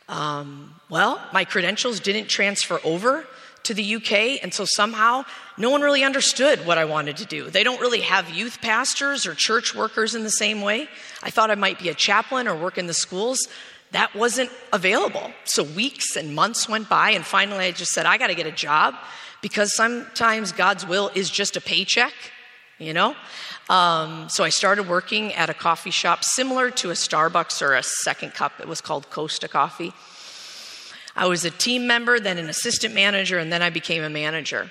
Um, 0.09 0.75
well, 0.89 1.21
my 1.35 1.45
credentials 1.45 2.01
didn't 2.01 2.29
transfer 2.29 2.81
over 2.83 3.27
to 3.65 3.75
the 3.75 3.97
UK, 3.97 4.43
and 4.43 4.53
so 4.53 4.65
somehow 4.67 5.25
no 5.57 5.71
one 5.71 5.83
really 5.83 6.05
understood 6.05 6.65
what 6.65 6.79
I 6.79 6.85
wanted 6.85 7.17
to 7.19 7.27
do. 7.27 7.51
They 7.51 7.65
don't 7.65 7.81
really 7.81 8.01
have 8.01 8.31
youth 8.31 8.61
pastors 8.61 9.27
or 9.27 9.35
church 9.35 9.75
workers 9.75 10.15
in 10.15 10.23
the 10.23 10.31
same 10.31 10.63
way. 10.63 10.89
I 11.23 11.31
thought 11.31 11.51
I 11.51 11.55
might 11.55 11.79
be 11.79 11.89
a 11.89 11.95
chaplain 11.95 12.49
or 12.49 12.57
work 12.57 12.79
in 12.79 12.87
the 12.87 12.95
schools. 12.95 13.47
That 13.91 14.15
wasn't 14.15 14.51
available. 14.73 15.33
So 15.45 15.63
weeks 15.63 16.17
and 16.17 16.35
months 16.35 16.69
went 16.69 16.89
by, 16.89 17.11
and 17.11 17.25
finally 17.25 17.67
I 17.67 17.73
just 17.73 17.93
said, 17.93 18.07
I 18.07 18.19
got 18.19 18.29
to 18.29 18.35
get 18.35 18.47
a 18.47 18.53
job 18.53 18.95
because 19.43 19.75
sometimes 19.75 20.53
God's 20.53 20.87
will 20.87 21.11
is 21.15 21.31
just 21.31 21.57
a 21.57 21.61
paycheck, 21.61 22.13
you 22.79 22.93
know? 22.93 23.15
Um, 23.69 24.29
so 24.31 24.45
I 24.45 24.49
started 24.49 24.89
working 24.89 25.35
at 25.35 25.51
a 25.51 25.55
coffee 25.55 25.91
shop 25.91 26.25
similar 26.25 26.71
to 26.71 26.91
a 26.91 26.95
Starbucks 26.95 27.61
or 27.61 27.75
a 27.75 27.83
Second 27.83 28.35
Cup. 28.35 28.53
It 28.61 28.69
was 28.69 28.81
called 28.81 29.11
Costa 29.11 29.49
Coffee. 29.49 29.93
I 31.19 31.27
was 31.27 31.45
a 31.45 31.51
team 31.51 31.89
member, 31.89 32.21
then 32.21 32.39
an 32.39 32.49
assistant 32.49 32.95
manager, 32.95 33.39
and 33.39 33.53
then 33.53 33.61
I 33.61 33.71
became 33.71 34.05
a 34.05 34.09
manager. 34.09 34.71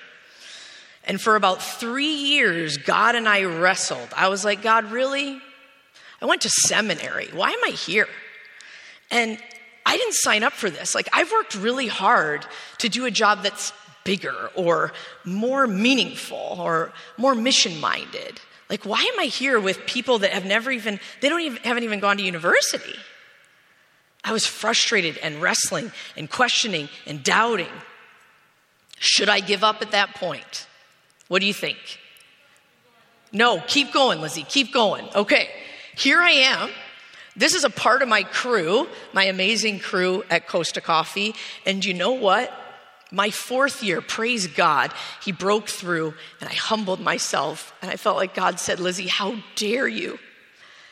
And 1.04 1.20
for 1.20 1.36
about 1.36 1.62
three 1.62 2.14
years, 2.14 2.78
God 2.78 3.14
and 3.14 3.28
I 3.28 3.44
wrestled. 3.44 4.08
I 4.16 4.28
was 4.28 4.46
like, 4.46 4.62
God, 4.62 4.90
really? 4.90 5.38
I 6.22 6.24
went 6.24 6.40
to 6.42 6.48
seminary. 6.48 7.28
Why 7.34 7.50
am 7.50 7.58
I 7.66 7.72
here? 7.72 8.08
And 9.10 9.38
I 9.84 9.98
didn't 9.98 10.14
sign 10.14 10.42
up 10.42 10.54
for 10.54 10.70
this. 10.70 10.94
Like, 10.94 11.10
I've 11.12 11.30
worked 11.30 11.54
really 11.54 11.86
hard 11.86 12.46
to 12.78 12.88
do 12.88 13.04
a 13.04 13.10
job 13.10 13.42
that's 13.42 13.74
bigger 14.04 14.50
or 14.54 14.94
more 15.26 15.66
meaningful 15.66 16.56
or 16.58 16.94
more 17.18 17.34
mission 17.34 17.78
minded. 17.78 18.40
Like, 18.70 18.86
why 18.86 19.00
am 19.00 19.20
I 19.20 19.24
here 19.24 19.60
with 19.60 19.84
people 19.84 20.20
that 20.20 20.30
have 20.30 20.46
never 20.46 20.70
even, 20.70 20.98
they 21.20 21.28
don't 21.28 21.42
even, 21.42 21.62
haven't 21.62 21.84
even 21.84 22.00
gone 22.00 22.16
to 22.16 22.22
university? 22.22 22.94
I 24.24 24.32
was 24.32 24.46
frustrated 24.46 25.18
and 25.18 25.40
wrestling 25.40 25.92
and 26.16 26.30
questioning 26.30 26.88
and 27.06 27.22
doubting. 27.22 27.72
Should 28.98 29.28
I 29.28 29.40
give 29.40 29.62
up 29.62 29.80
at 29.80 29.92
that 29.92 30.14
point? 30.14 30.66
What 31.28 31.40
do 31.40 31.46
you 31.46 31.54
think? 31.54 31.78
No, 33.32 33.62
keep 33.66 33.92
going, 33.92 34.20
Lizzie, 34.20 34.42
keep 34.42 34.72
going. 34.72 35.08
Okay, 35.14 35.48
here 35.94 36.20
I 36.20 36.30
am. 36.30 36.70
This 37.36 37.54
is 37.54 37.62
a 37.62 37.70
part 37.70 38.02
of 38.02 38.08
my 38.08 38.24
crew, 38.24 38.88
my 39.12 39.24
amazing 39.24 39.78
crew 39.78 40.24
at 40.28 40.48
Costa 40.48 40.80
Coffee. 40.80 41.34
And 41.64 41.84
you 41.84 41.94
know 41.94 42.12
what? 42.12 42.52
My 43.12 43.30
fourth 43.30 43.82
year, 43.82 44.00
praise 44.00 44.46
God, 44.46 44.92
he 45.22 45.32
broke 45.32 45.68
through 45.68 46.14
and 46.40 46.50
I 46.50 46.54
humbled 46.54 47.00
myself. 47.00 47.72
And 47.80 47.90
I 47.90 47.96
felt 47.96 48.16
like 48.16 48.34
God 48.34 48.58
said, 48.58 48.80
Lizzie, 48.80 49.06
how 49.06 49.36
dare 49.54 49.86
you 49.86 50.18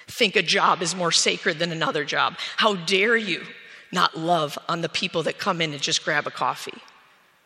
think 0.09 0.37
a 0.37 0.43
job 0.43 0.83
is 0.83 0.95
more 0.95 1.13
sacred 1.13 1.59
than 1.59 1.73
another 1.73 2.05
job? 2.05 2.37
How 2.57 2.75
dare 2.75 3.17
you 3.17 3.43
not 3.93 4.17
love 4.17 4.59
on 4.69 4.81
the 4.81 4.89
people 4.89 5.23
that 5.25 5.39
come 5.39 5.61
in 5.61 5.73
and 5.73 5.83
just 5.83 6.05
grab 6.05 6.27
a 6.27 6.31
coffee? 6.31 6.79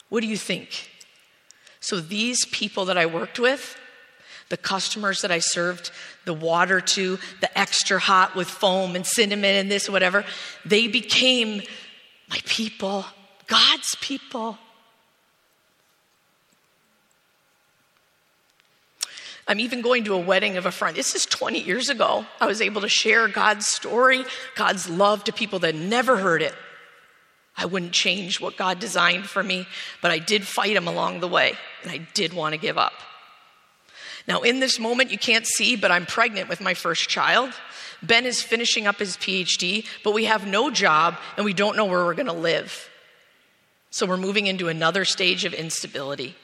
What 0.09 0.21
do 0.21 0.26
you 0.26 0.37
think? 0.37 0.90
So, 1.81 2.00
these 2.00 2.45
people 2.47 2.87
that 2.87 2.99
I 2.99 3.07
worked 3.07 3.38
with, 3.38 3.76
the 4.50 4.57
customers 4.57 5.23
that 5.23 5.31
I 5.31 5.38
served 5.38 5.90
the 6.26 6.35
water 6.35 6.81
to, 6.81 7.19
the 7.40 7.59
extra 7.59 7.99
hot 7.99 8.37
with 8.37 8.49
foam 8.49 8.97
and 8.97 9.07
cinnamon 9.07 9.57
and 9.57 9.71
this, 9.71 9.88
whatever, 9.88 10.25
they 10.64 10.88
became 10.88 11.62
my 12.29 12.38
people, 12.45 13.07
God's 13.47 13.97
people. 14.00 14.59
I'm 19.50 19.59
even 19.59 19.80
going 19.80 20.04
to 20.04 20.14
a 20.14 20.19
wedding 20.21 20.59
of 20.59 20.64
a 20.64 20.71
friend. 20.71 20.97
This 20.97 21.16
is 21.16 21.26
20 21.26 21.59
years 21.59 21.88
ago. 21.88 22.25
I 22.40 22.47
was 22.47 22.62
able 22.62 22.83
to 22.83 22.88
share 22.88 23.26
God's 23.26 23.66
story, 23.66 24.25
God's 24.54 24.88
love 24.88 25.25
to 25.25 25.33
people 25.33 25.59
that 25.59 25.75
never 25.75 26.16
heard 26.19 26.40
it. 26.40 26.54
I 27.57 27.66
wouldn't 27.66 27.90
change 27.90 28.40
what 28.40 28.57
God 28.57 28.78
designed 28.78 29.26
for 29.26 29.42
me, 29.42 29.66
but 30.00 30.12
I 30.12 30.21
did 30.21 30.47
fight 30.47 30.76
him 30.76 30.87
along 30.87 31.19
the 31.19 31.26
way, 31.26 31.54
and 31.83 31.90
I 31.90 31.99
did 32.14 32.33
want 32.33 32.52
to 32.52 32.61
give 32.61 32.78
up. 32.78 32.92
Now, 34.28 34.42
in 34.42 34.61
this 34.61 34.78
moment, 34.78 35.11
you 35.11 35.19
can't 35.19 35.49
see, 35.49 35.75
but 35.75 35.90
I'm 35.90 36.07
pregnant 36.07 36.49
with 36.49 36.61
my 36.61 36.75
first 36.75 37.09
child. 37.09 37.52
Ben 38.04 38.26
is 38.26 38.45
finishing 38.45 38.87
up 38.87 39.00
his 39.00 39.16
PhD, 39.16 39.85
but 40.04 40.14
we 40.14 40.26
have 40.26 40.47
no 40.47 40.71
job 40.71 41.19
and 41.37 41.45
we 41.45 41.54
don't 41.54 41.76
know 41.76 41.87
where 41.87 42.04
we're 42.04 42.14
going 42.14 42.26
to 42.26 42.33
live. 42.33 42.88
So 43.90 44.07
we're 44.07 44.16
moving 44.16 44.47
into 44.47 44.69
another 44.69 45.04
stage 45.04 45.45
of 45.45 45.54
instability. 45.54 46.37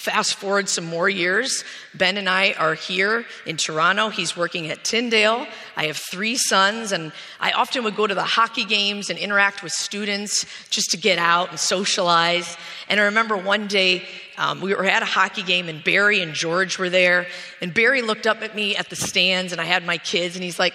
Fast 0.00 0.36
forward 0.36 0.66
some 0.66 0.86
more 0.86 1.10
years. 1.10 1.62
Ben 1.92 2.16
and 2.16 2.26
I 2.26 2.54
are 2.54 2.72
here 2.72 3.26
in 3.44 3.58
Toronto. 3.58 4.08
He's 4.08 4.34
working 4.34 4.70
at 4.70 4.82
Tyndale. 4.82 5.46
I 5.76 5.88
have 5.88 5.98
three 6.10 6.36
sons, 6.36 6.92
and 6.92 7.12
I 7.38 7.52
often 7.52 7.84
would 7.84 7.96
go 7.96 8.06
to 8.06 8.14
the 8.14 8.24
hockey 8.24 8.64
games 8.64 9.10
and 9.10 9.18
interact 9.18 9.62
with 9.62 9.72
students 9.72 10.46
just 10.70 10.92
to 10.92 10.96
get 10.96 11.18
out 11.18 11.50
and 11.50 11.58
socialize. 11.60 12.56
And 12.88 12.98
I 12.98 13.04
remember 13.04 13.36
one 13.36 13.66
day 13.66 14.04
um, 14.38 14.62
we 14.62 14.74
were 14.74 14.86
at 14.86 15.02
a 15.02 15.04
hockey 15.04 15.42
game, 15.42 15.68
and 15.68 15.84
Barry 15.84 16.22
and 16.22 16.32
George 16.32 16.78
were 16.78 16.88
there. 16.88 17.26
And 17.60 17.74
Barry 17.74 18.00
looked 18.00 18.26
up 18.26 18.40
at 18.40 18.56
me 18.56 18.76
at 18.76 18.88
the 18.88 18.96
stands, 18.96 19.52
and 19.52 19.60
I 19.60 19.64
had 19.64 19.84
my 19.84 19.98
kids, 19.98 20.34
and 20.34 20.42
he's 20.42 20.58
like, 20.58 20.72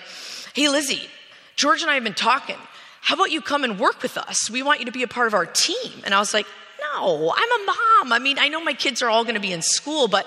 Hey, 0.54 0.70
Lizzie, 0.70 1.10
George 1.56 1.82
and 1.82 1.90
I 1.90 1.96
have 1.96 2.04
been 2.04 2.14
talking. 2.14 2.58
How 3.02 3.16
about 3.16 3.32
you 3.32 3.42
come 3.42 3.64
and 3.64 3.80
work 3.80 4.04
with 4.04 4.20
us? 4.20 4.52
We 4.52 4.62
want 4.62 4.82
you 4.82 4.86
to 4.86 4.92
be 4.92 5.02
a 5.02 5.08
part 5.08 5.26
of 5.26 5.34
our 5.34 5.48
team. 5.48 5.94
And 6.04 6.14
I 6.14 6.20
was 6.20 6.32
like, 6.32 6.46
no, 6.94 7.34
I'm 7.36 7.62
a 7.62 7.66
mom. 7.66 8.14
I 8.14 8.20
mean, 8.20 8.40
I 8.40 8.48
know 8.48 8.64
my 8.64 8.74
kids 8.74 9.02
are 9.02 9.10
all 9.10 9.24
going 9.24 9.36
to 9.36 9.42
be 9.42 9.52
in 9.52 9.62
school, 9.62 10.08
but 10.08 10.26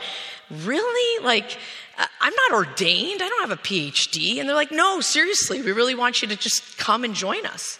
really? 0.50 1.24
Like, 1.24 1.58
uh, 1.98 2.06
I'm 2.20 2.34
not 2.34 2.52
ordained. 2.52 3.22
I 3.22 3.28
don't 3.28 3.48
have 3.48 3.58
a 3.58 3.62
PhD. 3.62 4.38
And 4.38 4.48
they're 4.48 4.56
like, 4.56 4.72
no, 4.72 5.00
seriously, 5.00 5.62
we 5.62 5.72
really 5.72 5.94
want 5.94 6.22
you 6.22 6.28
to 6.28 6.36
just 6.36 6.78
come 6.78 7.04
and 7.04 7.14
join 7.14 7.44
us. 7.46 7.78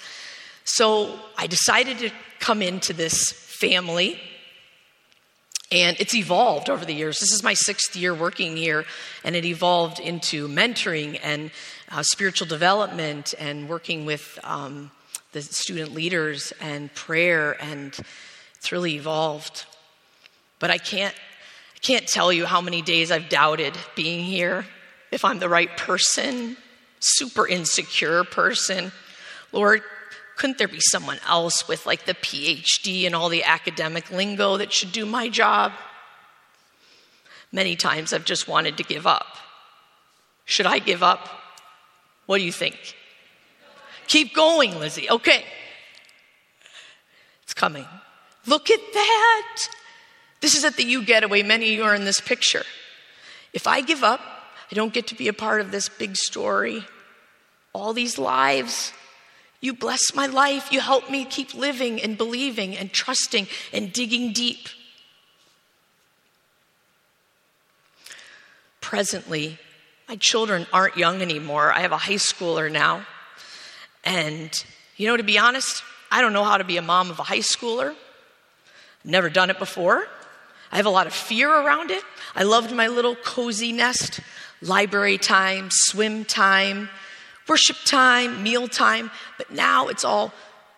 So 0.65 1.19
I 1.37 1.47
decided 1.47 1.99
to 1.99 2.11
come 2.41 2.63
into 2.63 2.93
this 2.93 3.33
family. 3.33 4.21
And 5.71 5.99
it's 6.01 6.15
evolved 6.15 6.71
over 6.71 6.85
the 6.85 6.95
years. 6.95 7.19
This 7.19 7.33
is 7.33 7.43
my 7.43 7.53
sixth 7.53 7.95
year 7.95 8.15
working 8.15 8.57
here, 8.57 8.87
and 9.23 9.37
it 9.37 9.45
evolved 9.45 10.01
into 10.01 10.49
mentoring 10.49 11.21
and 11.23 11.51
uh, 11.91 12.03
spiritual 12.03 12.47
development 12.47 13.35
and 13.39 13.69
working 13.69 14.07
with 14.07 14.39
um, 14.45 14.91
the 15.33 15.43
student 15.43 15.93
leaders 15.93 16.55
and 16.63 16.93
prayer 16.95 17.63
and 17.63 17.99
it's 18.59 18.73
really 18.73 18.95
evolved. 18.97 19.65
But 20.59 20.71
I 20.71 20.79
can't, 20.79 21.15
I 21.15 21.79
can't 21.81 22.07
tell 22.07 22.33
you 22.33 22.45
how 22.45 22.61
many 22.61 22.83
days 22.83 23.11
I've 23.11 23.29
doubted 23.29 23.77
being 23.95 24.25
here, 24.25 24.67
if 25.11 25.25
I'm 25.25 25.39
the 25.39 25.49
right 25.49 25.75
person, 25.77 26.57
super 27.01 27.47
insecure 27.47 28.25
person. 28.25 28.93
Lord, 29.53 29.83
couldn't 30.37 30.59
there 30.59 30.69
be 30.69 30.81
someone 30.81 31.19
else 31.27 31.67
with 31.67 31.87
like 31.87 32.07
the 32.07 32.15
PhD 32.15 33.07
and 33.07 33.15
all 33.15 33.29
the 33.29 33.45
academic 33.45 34.11
lingo 34.11 34.57
that 34.57 34.73
should 34.73 34.93
do 34.93 35.07
my 35.07 35.29
job? 35.29 35.73
Many 37.51 37.77
times 37.77 38.13
I've 38.13 38.25
just 38.25 38.47
wanted 38.47 38.77
to 38.77 38.83
give 38.83 39.07
up. 39.07 39.27
Should 40.45 40.67
I 40.67 40.79
give 40.79 41.03
up? 41.03 41.29
What 42.27 42.39
do 42.39 42.45
you 42.45 42.53
think? 42.53 42.77
Keep 44.07 44.35
going, 44.35 44.79
Lizzie. 44.79 45.09
Okay. 45.09 45.45
It's 47.43 47.55
coming. 47.55 47.87
Look 48.47 48.71
at 48.71 48.81
that. 48.93 49.59
This 50.41 50.55
is 50.55 50.65
at 50.65 50.77
the 50.77 50.85
U 50.85 51.05
Getaway. 51.05 51.43
Many 51.43 51.71
of 51.71 51.73
you 51.73 51.83
are 51.85 51.95
in 51.95 52.05
this 52.05 52.21
picture. 52.21 52.65
If 53.53 53.67
I 53.67 53.81
give 53.81 54.05
up, 54.05 54.21
I 54.71 54.75
don't 54.75 54.93
get 54.93 55.09
to 55.09 55.15
be 55.15 55.29
a 55.29 55.33
part 55.33 55.61
of 55.61 55.71
this 55.71 55.89
big 55.89 56.17
story. 56.17 56.85
All 57.73 57.93
these 57.93 58.19
lives. 58.19 58.93
You 59.61 59.75
bless 59.75 60.15
my 60.15 60.27
life. 60.27 60.73
You 60.73 60.81
help 60.81 61.11
me 61.11 61.25
keep 61.25 61.55
living 61.55 62.01
and 62.01 62.17
believing 62.17 62.77
and 62.77 62.93
trusting 62.93 63.49
and 63.73 63.93
digging 63.93 64.33
deep. 64.33 64.69
Presently, 68.81 69.59
my 70.09 70.17
children 70.17 70.67
aren't 70.73 70.97
young 70.97 71.21
anymore. 71.21 71.73
I 71.73 71.81
have 71.81 71.93
a 71.93 71.99
high 71.99 72.15
schooler 72.15 72.71
now. 72.71 73.05
And, 74.05 74.51
you 74.97 75.09
know, 75.09 75.17
to 75.17 75.23
be 75.23 75.39
honest, 75.39 75.83
I 76.11 76.23
don't 76.23 76.33
know 76.33 76.45
how 76.45 76.57
to 76.57 76.65
be 76.65 76.77
a 76.77 76.83
mom 76.83 77.11
of 77.11 77.19
a 77.19 77.25
high 77.25 77.41
schooler. 77.41 77.95
Never 79.05 79.31
done 79.31 79.51
it 79.51 79.59
before. 79.59 80.07
I 80.71 80.77
have 80.77 80.87
a 80.87 80.91
lot 80.91 81.07
of 81.07 81.15
fear 81.15 81.49
around 81.51 81.91
it. 81.91 82.03
I 82.35 82.43
loved 82.43 82.73
my 82.73 82.89
little 82.89 83.15
cozy 83.17 83.73
nest, 83.73 84.21
library 84.61 85.19
time, 85.19 85.69
swim 85.71 86.25
time, 86.25 86.91
worship 87.49 87.79
time, 87.85 88.43
meal 88.43 88.69
time, 88.69 89.11
but 89.39 89.51
now 89.51 89.89
it's 89.89 90.05
all 90.05 90.33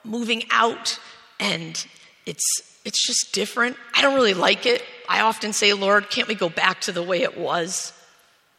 moving 0.04 0.44
out 0.50 0.98
and 1.38 1.86
it's 2.26 2.44
it's 2.84 3.06
just 3.06 3.32
different. 3.34 3.76
I 3.94 4.00
don't 4.00 4.14
really 4.14 4.32
like 4.34 4.64
it. 4.64 4.82
I 5.08 5.20
often 5.20 5.52
say, 5.52 5.72
"Lord, 5.72 6.08
can't 6.08 6.28
we 6.28 6.34
go 6.34 6.48
back 6.48 6.80
to 6.82 6.92
the 6.92 7.02
way 7.02 7.22
it 7.22 7.36
was?" 7.36 7.92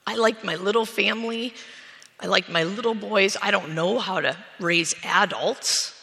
I 0.05 0.15
like 0.15 0.43
my 0.43 0.55
little 0.55 0.85
family. 0.85 1.53
I 2.19 2.27
like 2.27 2.49
my 2.49 2.63
little 2.63 2.93
boys. 2.93 3.37
I 3.41 3.51
don't 3.51 3.73
know 3.73 3.99
how 3.99 4.19
to 4.19 4.35
raise 4.59 4.93
adults 5.03 5.95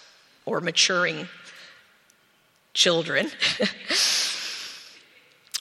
or 0.47 0.61
maturing 0.61 1.29
children. 2.79 3.29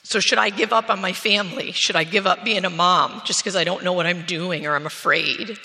so, 0.02 0.20
should 0.20 0.38
I 0.38 0.50
give 0.50 0.72
up 0.72 0.88
on 0.88 1.00
my 1.00 1.12
family? 1.12 1.72
Should 1.72 1.96
I 1.96 2.04
give 2.04 2.26
up 2.26 2.44
being 2.44 2.64
a 2.64 2.70
mom 2.70 3.20
just 3.24 3.40
because 3.40 3.56
I 3.56 3.64
don't 3.64 3.82
know 3.84 3.92
what 3.92 4.06
I'm 4.06 4.22
doing 4.22 4.66
or 4.66 4.74
I'm 4.74 4.86
afraid? 4.86 5.58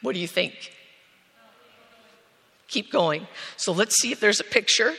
What 0.00 0.14
do 0.14 0.20
you 0.20 0.26
think? 0.26 0.72
Keep 2.68 2.90
going. 2.90 3.26
So, 3.56 3.72
let's 3.72 4.00
see 4.00 4.10
if 4.10 4.18
there's 4.18 4.40
a 4.40 4.44
picture. 4.44 4.94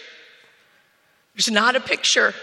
There's 1.34 1.52
not 1.52 1.76
a 1.76 1.82
picture 1.82 2.34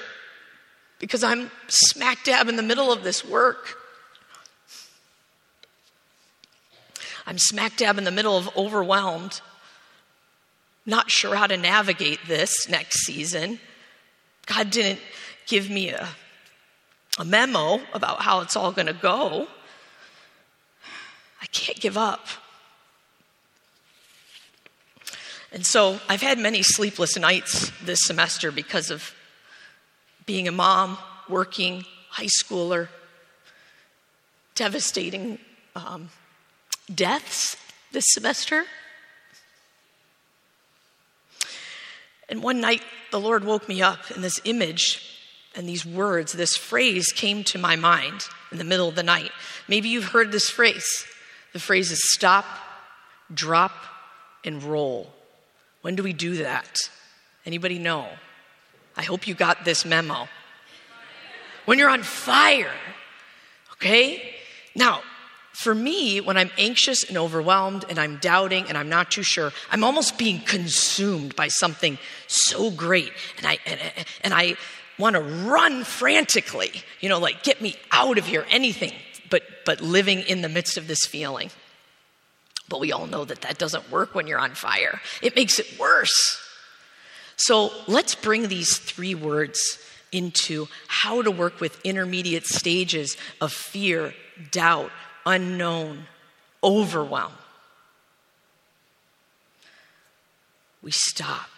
because 0.99 1.23
I'm 1.23 1.51
smack 1.69 2.25
dab 2.25 2.49
in 2.49 2.57
the 2.57 2.63
middle 2.63 2.93
of 2.93 3.05
this 3.05 3.25
work. 3.25 3.79
I'm 7.25 7.39
smack 7.39 7.77
dab 7.77 7.97
in 7.97 8.05
the 8.05 8.11
middle 8.11 8.37
of 8.37 8.55
overwhelmed 8.57 9.41
not 10.85 11.11
sure 11.11 11.37
how 11.37 11.47
to 11.47 11.57
navigate 11.57 12.21
this 12.27 12.69
next 12.69 13.05
season. 13.05 13.61
God 14.47 14.71
didn't 14.71 15.01
give 15.47 15.71
me 15.71 15.91
a, 15.91 16.09
a 17.19 17.25
memo 17.25 17.81
about 17.93 18.23
how 18.23 18.41
it's 18.41 18.57
all 18.57 18.73
going 18.73 18.87
to 18.87 18.93
go. 18.93 19.47
I 21.41 21.47
can't 21.47 21.79
give 21.81 21.97
up. 21.97 22.27
And 25.53 25.67
so 25.67 26.01
I've 26.09 26.23
had 26.23 26.39
many 26.39 26.63
sleepless 26.63 27.19
nights 27.19 27.71
this 27.85 27.99
semester 28.03 28.51
because 28.51 28.91
of 28.91 29.15
being 30.25 30.49
a 30.49 30.53
mom, 30.53 30.97
working, 31.29 31.85
high 32.09 32.29
schooler, 32.43 32.89
devastating 34.55 35.39
um, 35.77 36.09
deaths 36.93 37.57
this 37.93 38.05
semester. 38.09 38.65
And 42.33 42.43
one 42.43 42.63
night, 42.63 42.81
the 43.11 43.21
Lord 43.21 43.45
woke 43.45 43.69
me 43.69 43.83
up, 43.83 44.09
and 44.09 44.25
this 44.25 44.41
image 44.45 45.07
and 45.55 45.69
these 45.69 45.85
words, 45.85 46.33
this 46.33 46.57
phrase 46.57 47.13
came 47.15 47.45
to 47.45 47.59
my 47.59 47.77
mind 47.77 48.27
in 48.51 48.57
the 48.57 48.65
middle 48.65 48.89
of 48.89 48.95
the 48.95 49.03
night. 49.03 49.31
Maybe 49.69 49.91
you've 49.91 50.13
heard 50.13 50.33
this 50.33 50.49
phrase. 50.49 51.05
The 51.53 51.59
phrase 51.59 51.91
is 51.91 52.01
stop, 52.15 52.47
drop 53.35 53.73
and 54.47 54.63
roll. 54.63 55.13
When 55.83 55.95
do 55.95 56.03
we 56.03 56.15
do 56.15 56.37
that? 56.37 56.79
Anybody 57.45 57.79
know? 57.79 58.09
I 58.97 59.03
hope 59.03 59.27
you 59.27 59.35
got 59.35 59.67
this 59.67 59.85
memo. 59.85 60.27
When 61.67 61.79
you're 61.79 61.91
on 61.91 62.03
fire, 62.03 62.73
okay? 63.75 64.37
Now, 64.75 65.03
for 65.53 65.75
me, 65.75 66.21
when 66.21 66.37
I'm 66.37 66.51
anxious 66.57 67.05
and 67.05 67.19
overwhelmed 67.19 67.85
and 67.89 67.99
I'm 67.99 68.17
doubting 68.17 68.67
and 68.69 68.79
I'm 68.79 68.89
not 68.89 69.11
too 69.11 69.23
sure, 69.23 69.53
I'm 69.71 69.85
almost 69.85 70.17
being 70.17 70.41
consumed 70.41 71.37
by 71.37 71.49
something 71.49 71.99
so 72.27 72.71
great. 72.71 73.13
And 73.37 73.47
I, 73.47 73.59
and, 73.67 73.81
and 74.25 74.35
I 74.35 74.57
want 74.99 75.15
to 75.15 75.21
run 75.21 75.85
frantically, 75.85 76.73
you 77.01 77.09
know, 77.09 77.19
like 77.19 77.43
get 77.43 77.61
me 77.61 77.77
out 77.91 78.19
of 78.19 78.27
here, 78.27 78.47
anything 78.51 78.93
but, 79.31 79.43
but 79.65 79.81
living 79.81 80.21
in 80.21 80.41
the 80.41 80.49
midst 80.49 80.79
of 80.79 80.87
this 80.87 81.05
feeling. 81.07 81.51
But 82.69 82.81
we 82.81 82.93
all 82.93 83.07
know 83.07 83.25
that 83.25 83.43
that 83.43 83.59
doesn't 83.59 83.91
work 83.91 84.15
when 84.15 84.27
you're 84.27 84.39
on 84.39 84.55
fire, 84.55 85.01
it 85.21 85.37
makes 85.37 85.59
it 85.59 85.79
worse. 85.79 86.39
So 87.37 87.71
let's 87.89 88.15
bring 88.15 88.49
these 88.49 88.79
three 88.79 89.15
words 89.15 89.61
into 90.13 90.69
how 90.87 91.23
to 91.23 91.31
work 91.31 91.61
with 91.61 91.81
intermediate 91.85 92.47
stages 92.47 93.17
of 93.41 93.53
fear, 93.53 94.15
doubt, 94.51 94.91
unknown, 95.27 96.07
overwhelm. 96.63 97.33
We 100.83 100.91
stop. 100.91 101.51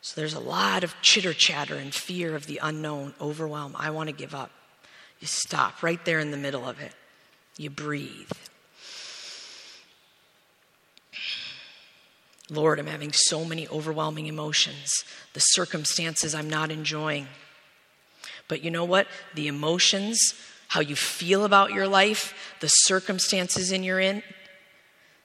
So 0.00 0.20
there's 0.20 0.34
a 0.34 0.40
lot 0.40 0.82
of 0.82 0.94
chitter 1.02 1.34
chatter 1.34 1.76
and 1.76 1.94
fear 1.94 2.34
of 2.34 2.46
the 2.46 2.58
unknown, 2.62 3.14
overwhelm. 3.20 3.76
I 3.78 3.90
want 3.90 4.08
to 4.08 4.14
give 4.14 4.34
up. 4.34 4.50
You 5.20 5.26
stop 5.26 5.82
right 5.82 6.02
there 6.04 6.18
in 6.18 6.30
the 6.30 6.36
middle 6.36 6.66
of 6.66 6.80
it. 6.80 6.92
You 7.58 7.68
breathe. 7.68 8.30
Lord, 12.50 12.80
I'm 12.80 12.86
having 12.86 13.12
so 13.12 13.44
many 13.44 13.68
overwhelming 13.68 14.26
emotions, 14.26 15.04
the 15.34 15.40
circumstances 15.40 16.34
I'm 16.34 16.50
not 16.50 16.72
enjoying. 16.72 17.28
But 18.48 18.64
you 18.64 18.70
know 18.72 18.84
what? 18.84 19.06
The 19.34 19.46
emotions, 19.46 20.18
how 20.70 20.78
you 20.78 20.94
feel 20.94 21.44
about 21.44 21.72
your 21.72 21.88
life, 21.88 22.32
the 22.60 22.68
circumstances 22.68 23.72
in 23.72 23.82
you're 23.82 23.98
in, 23.98 24.22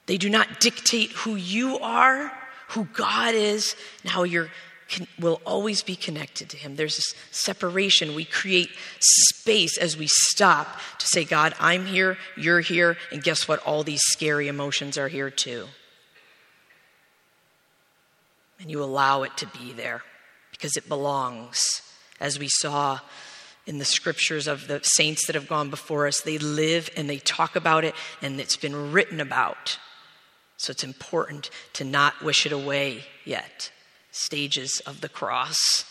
they 0.06 0.16
do 0.16 0.28
not 0.28 0.58
dictate 0.58 1.12
who 1.12 1.36
you 1.36 1.78
are, 1.78 2.32
who 2.70 2.84
God 2.92 3.32
is, 3.32 3.76
and 4.02 4.10
how 4.10 4.24
you're 4.24 4.50
will 5.20 5.40
always 5.44 5.82
be 5.82 5.94
connected 5.96 6.48
to 6.50 6.56
Him. 6.56 6.76
There's 6.76 6.96
this 6.96 7.14
separation. 7.30 8.14
We 8.14 8.24
create 8.24 8.70
space 9.00 9.78
as 9.78 9.96
we 9.96 10.06
stop 10.08 10.80
to 10.98 11.06
say, 11.06 11.24
God, 11.24 11.54
I'm 11.58 11.86
here, 11.86 12.18
you're 12.36 12.60
here, 12.60 12.96
and 13.10 13.22
guess 13.22 13.48
what? 13.48 13.60
All 13.60 13.82
these 13.82 14.02
scary 14.02 14.48
emotions 14.48 14.98
are 14.98 15.08
here 15.08 15.30
too. 15.30 15.66
And 18.60 18.70
you 18.70 18.82
allow 18.82 19.22
it 19.22 19.36
to 19.38 19.46
be 19.46 19.72
there 19.72 20.02
because 20.50 20.76
it 20.76 20.88
belongs 20.88 21.82
as 22.20 22.38
we 22.38 22.48
saw 22.48 23.00
in 23.66 23.78
the 23.78 23.84
scriptures 23.84 24.46
of 24.46 24.68
the 24.68 24.80
saints 24.82 25.26
that 25.26 25.34
have 25.34 25.48
gone 25.48 25.70
before 25.70 26.06
us. 26.06 26.20
They 26.20 26.38
live 26.38 26.88
and 26.96 27.10
they 27.10 27.18
talk 27.18 27.56
about 27.56 27.84
it, 27.84 27.94
and 28.22 28.40
it's 28.40 28.56
been 28.56 28.92
written 28.92 29.20
about. 29.20 29.78
So 30.56 30.70
it's 30.70 30.84
important 30.84 31.50
to 31.74 31.84
not 31.84 32.22
wish 32.22 32.46
it 32.46 32.52
away 32.52 33.04
yet. 33.24 33.70
Stages 34.10 34.80
of 34.86 35.00
the 35.00 35.08
cross. 35.08 35.84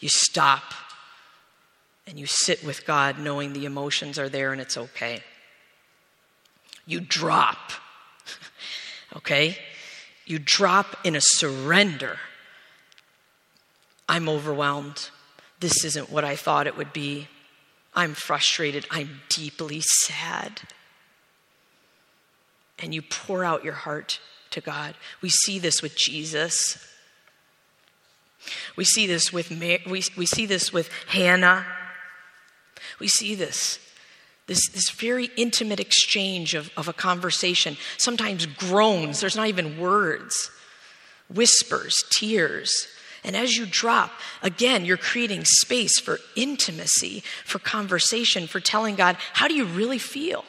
You 0.00 0.08
stop 0.08 0.62
and 2.06 2.18
you 2.18 2.26
sit 2.26 2.64
with 2.64 2.86
God 2.86 3.18
knowing 3.18 3.52
the 3.52 3.66
emotions 3.66 4.18
are 4.18 4.28
there 4.28 4.52
and 4.52 4.60
it's 4.60 4.78
okay. 4.78 5.22
You 6.86 7.00
drop, 7.00 7.72
okay? 9.16 9.58
You 10.24 10.38
drop 10.38 10.96
in 11.04 11.16
a 11.16 11.20
surrender 11.20 12.18
I'm 14.08 14.28
overwhelmed. 14.28 15.10
This 15.60 15.84
isn't 15.84 16.10
what 16.10 16.24
I 16.24 16.36
thought 16.36 16.66
it 16.66 16.76
would 16.76 16.92
be. 16.92 17.28
I'm 17.94 18.14
frustrated. 18.14 18.86
I'm 18.90 19.22
deeply 19.28 19.80
sad. 19.80 20.60
And 22.78 22.94
you 22.94 23.02
pour 23.02 23.44
out 23.44 23.64
your 23.64 23.74
heart 23.74 24.20
to 24.50 24.60
God. 24.60 24.94
We 25.20 25.30
see 25.30 25.58
this 25.58 25.82
with 25.82 25.96
Jesus. 25.96 26.78
We 28.76 28.84
see 28.84 29.06
this 29.06 29.32
with 29.32 29.50
we, 29.50 30.04
we 30.16 30.26
see 30.26 30.46
this 30.46 30.72
with 30.72 30.90
Hannah. 31.08 31.66
We 33.00 33.08
see 33.08 33.34
this. 33.34 33.80
This, 34.46 34.66
this 34.70 34.90
very 34.90 35.28
intimate 35.36 35.78
exchange 35.78 36.54
of, 36.54 36.70
of 36.74 36.88
a 36.88 36.94
conversation, 36.94 37.76
sometimes 37.98 38.46
groans, 38.46 39.20
there's 39.20 39.36
not 39.36 39.48
even 39.48 39.78
words, 39.78 40.50
whispers, 41.28 41.94
tears. 42.08 42.88
And 43.24 43.36
as 43.36 43.54
you 43.54 43.66
drop, 43.66 44.12
again, 44.42 44.84
you're 44.84 44.96
creating 44.96 45.44
space 45.44 45.98
for 45.98 46.18
intimacy, 46.36 47.22
for 47.44 47.58
conversation, 47.58 48.46
for 48.46 48.60
telling 48.60 48.94
God, 48.94 49.16
how 49.32 49.48
do 49.48 49.54
you 49.54 49.64
really 49.64 49.98
feel? 49.98 50.44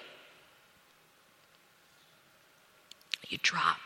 You 3.27 3.38
drop. 3.41 3.77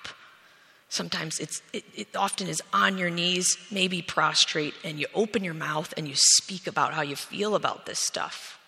Sometimes 0.89 1.39
it's, 1.39 1.61
it, 1.73 1.83
it 1.95 2.07
often 2.15 2.47
is 2.47 2.61
on 2.71 2.97
your 2.97 3.09
knees, 3.09 3.57
maybe 3.71 4.01
prostrate, 4.01 4.75
and 4.83 4.99
you 4.99 5.07
open 5.15 5.43
your 5.43 5.55
mouth 5.55 5.91
and 5.97 6.07
you 6.07 6.13
speak 6.15 6.67
about 6.67 6.93
how 6.93 7.01
you 7.01 7.15
feel 7.15 7.55
about 7.55 7.85
this 7.85 7.99
stuff. 7.99 8.59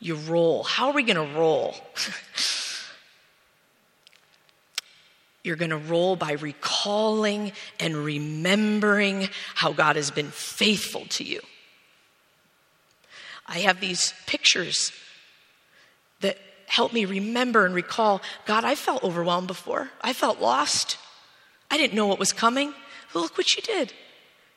You 0.00 0.14
roll. 0.14 0.62
How 0.62 0.88
are 0.88 0.94
we 0.94 1.02
going 1.02 1.16
to 1.16 1.38
roll? 1.38 1.74
You're 5.48 5.56
going 5.56 5.70
to 5.70 5.78
roll 5.78 6.14
by 6.14 6.32
recalling 6.32 7.52
and 7.80 7.96
remembering 7.96 9.30
how 9.54 9.72
God 9.72 9.96
has 9.96 10.10
been 10.10 10.30
faithful 10.30 11.06
to 11.06 11.24
you. 11.24 11.40
I 13.46 13.60
have 13.60 13.80
these 13.80 14.12
pictures 14.26 14.92
that 16.20 16.36
help 16.66 16.92
me 16.92 17.06
remember 17.06 17.64
and 17.64 17.74
recall 17.74 18.20
God, 18.44 18.64
I 18.64 18.74
felt 18.74 19.02
overwhelmed 19.02 19.46
before. 19.46 19.88
I 20.02 20.12
felt 20.12 20.38
lost. 20.38 20.98
I 21.70 21.78
didn't 21.78 21.94
know 21.94 22.06
what 22.06 22.18
was 22.18 22.34
coming. 22.34 22.74
But 23.14 23.20
look 23.20 23.38
what 23.38 23.56
you 23.56 23.62
did. 23.62 23.94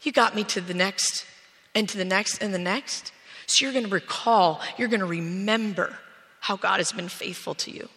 You 0.02 0.12
got 0.12 0.36
me 0.36 0.44
to 0.44 0.60
the 0.60 0.74
next 0.74 1.26
and 1.74 1.88
to 1.88 1.98
the 1.98 2.04
next 2.04 2.40
and 2.40 2.54
the 2.54 2.60
next. 2.60 3.14
So 3.46 3.64
you're 3.64 3.72
going 3.72 3.86
to 3.86 3.92
recall, 3.92 4.60
you're 4.78 4.90
going 4.90 5.00
to 5.00 5.06
remember 5.06 6.00
how 6.42 6.58
God 6.58 6.82
has 6.82 6.92
been 6.92 7.08
faithful 7.08 7.56
to 7.56 7.72
you 7.72 7.88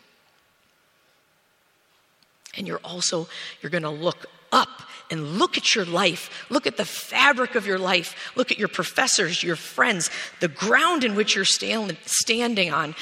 and 2.57 2.67
you're 2.67 2.81
also 2.85 3.29
you're 3.61 3.71
going 3.71 3.83
to 3.83 3.91
look 3.91 4.27
up 4.53 4.83
and 5.11 5.39
look 5.39 5.59
at 5.59 5.75
your 5.75 5.85
life. 5.85 6.47
Look 6.51 6.67
at 6.67 6.77
the 6.77 6.85
fabric 6.85 7.55
of 7.55 7.67
your 7.67 7.79
life. 7.79 8.33
Look 8.37 8.51
at 8.51 8.59
your 8.59 8.69
professors 8.69 9.43
your 9.43 9.57
friends 9.57 10.11
the 10.41 10.49
ground 10.49 11.05
in 11.05 11.15
which 11.15 11.35
you're 11.35 11.45
stand, 11.45 11.97
standing 12.07 12.73
on 12.73 12.95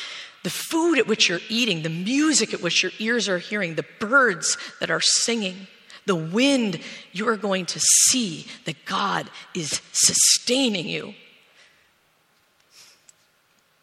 the 0.43 0.51
food 0.51 0.99
at 0.99 1.07
which 1.07 1.29
you're 1.29 1.41
eating 1.49 1.83
the 1.83 1.89
music 1.89 2.53
at 2.53 2.61
which 2.61 2.83
your 2.83 2.93
ears 2.99 3.29
are 3.29 3.39
hearing 3.39 3.75
the 3.75 3.87
birds 4.01 4.59
that 4.81 4.91
are 4.91 5.01
singing 5.01 5.69
the 6.05 6.17
wind. 6.17 6.81
You 7.13 7.29
are 7.29 7.37
going 7.37 7.67
to 7.67 7.81
see 7.81 8.47
that 8.65 8.85
god 8.85 9.31
is 9.55 9.81
sustaining 9.93 10.89
you. 10.89 11.15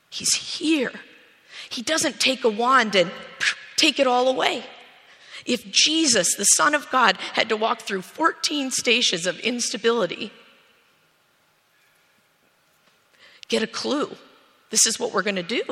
He's 0.10 0.34
here. 0.34 0.92
He 1.70 1.82
doesn't 1.82 2.20
take 2.20 2.44
a 2.44 2.50
wand 2.50 2.96
and 2.96 3.12
take 3.78 4.00
it 4.00 4.08
all 4.08 4.28
away 4.28 4.66
if 5.50 5.70
Jesus, 5.72 6.36
the 6.36 6.46
Son 6.46 6.76
of 6.76 6.90
God, 6.92 7.18
had 7.34 7.50
to 7.50 7.58
walk 7.58 7.82
through 7.82 8.04
14 8.04 8.70
stages 8.70 9.26
of 9.26 9.40
instability, 9.40 10.32
get 13.48 13.64
a 13.64 13.68
clue. 13.68 14.16
This 14.70 14.86
is 14.86 15.00
what 15.00 15.12
we're 15.12 15.24
going 15.24 15.36
to 15.36 15.44
do. 15.44 15.64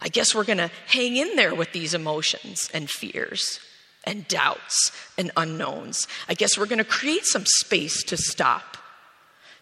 I 0.00 0.08
guess 0.08 0.34
we're 0.34 0.44
going 0.44 0.58
to 0.58 0.70
hang 0.86 1.16
in 1.16 1.36
there 1.36 1.54
with 1.54 1.72
these 1.72 1.92
emotions 1.92 2.70
and 2.72 2.90
fears 2.90 3.60
and 4.04 4.26
doubts 4.26 4.90
and 5.18 5.30
unknowns. 5.36 6.06
I 6.26 6.34
guess 6.34 6.56
we're 6.56 6.66
going 6.66 6.78
to 6.78 6.84
create 6.84 7.26
some 7.26 7.44
space 7.46 8.02
to 8.04 8.16
stop, 8.16 8.78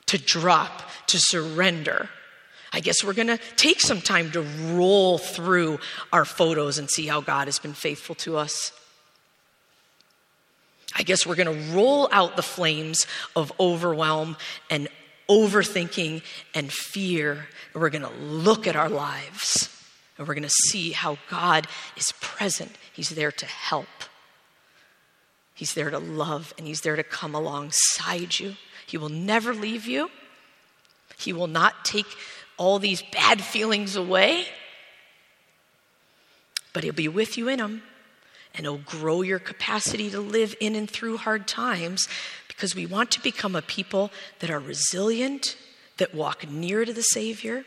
to 0.06 0.18
drop, 0.18 0.82
to 1.08 1.18
surrender. 1.18 2.08
I 2.72 2.78
guess 2.78 3.02
we're 3.04 3.12
going 3.12 3.26
to 3.26 3.40
take 3.56 3.80
some 3.80 4.00
time 4.00 4.30
to 4.32 4.42
roll 4.42 5.18
through 5.18 5.80
our 6.12 6.24
photos 6.24 6.78
and 6.78 6.88
see 6.88 7.08
how 7.08 7.20
God 7.20 7.48
has 7.48 7.58
been 7.58 7.74
faithful 7.74 8.14
to 8.16 8.36
us. 8.36 8.72
I 10.94 11.02
guess 11.02 11.26
we're 11.26 11.36
going 11.36 11.56
to 11.56 11.74
roll 11.74 12.08
out 12.12 12.36
the 12.36 12.42
flames 12.42 13.06
of 13.34 13.52
overwhelm 13.58 14.36
and 14.70 14.88
overthinking 15.28 16.22
and 16.54 16.72
fear, 16.72 17.46
and 17.72 17.82
we're 17.82 17.90
going 17.90 18.02
to 18.02 18.12
look 18.20 18.66
at 18.66 18.76
our 18.76 18.88
lives 18.88 19.68
and 20.18 20.28
we're 20.28 20.34
going 20.34 20.42
to 20.42 20.50
see 20.68 20.92
how 20.92 21.18
God 21.30 21.66
is 21.96 22.12
present. 22.20 22.76
He's 22.92 23.10
there 23.10 23.32
to 23.32 23.46
help, 23.46 23.88
He's 25.54 25.74
there 25.74 25.90
to 25.90 25.98
love, 25.98 26.52
and 26.58 26.66
He's 26.66 26.80
there 26.80 26.96
to 26.96 27.02
come 27.02 27.34
alongside 27.34 28.38
you. 28.38 28.56
He 28.86 28.98
will 28.98 29.08
never 29.08 29.54
leave 29.54 29.86
you, 29.86 30.10
He 31.18 31.32
will 31.32 31.46
not 31.46 31.84
take 31.84 32.06
all 32.56 32.78
these 32.78 33.02
bad 33.12 33.40
feelings 33.42 33.96
away. 33.96 34.46
but 36.72 36.84
He'll 36.84 36.92
be 36.92 37.08
with 37.08 37.36
you 37.38 37.48
in 37.48 37.58
them. 37.58 37.82
And 38.54 38.66
it'll 38.66 38.78
grow 38.78 39.22
your 39.22 39.38
capacity 39.38 40.10
to 40.10 40.20
live 40.20 40.54
in 40.60 40.74
and 40.76 40.90
through 40.90 41.16
hard 41.16 41.48
times 41.48 42.06
because 42.48 42.74
we 42.74 42.84
want 42.84 43.10
to 43.12 43.22
become 43.22 43.56
a 43.56 43.62
people 43.62 44.10
that 44.40 44.50
are 44.50 44.60
resilient, 44.60 45.56
that 45.96 46.14
walk 46.14 46.48
near 46.48 46.84
to 46.84 46.92
the 46.92 47.02
Savior. 47.02 47.64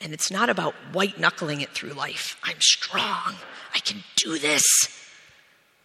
And 0.00 0.12
it's 0.12 0.30
not 0.30 0.50
about 0.50 0.74
white 0.92 1.18
knuckling 1.18 1.60
it 1.60 1.70
through 1.70 1.92
life. 1.92 2.36
I'm 2.42 2.60
strong. 2.60 3.34
I 3.74 3.78
can 3.78 4.04
do 4.16 4.38
this. 4.38 4.64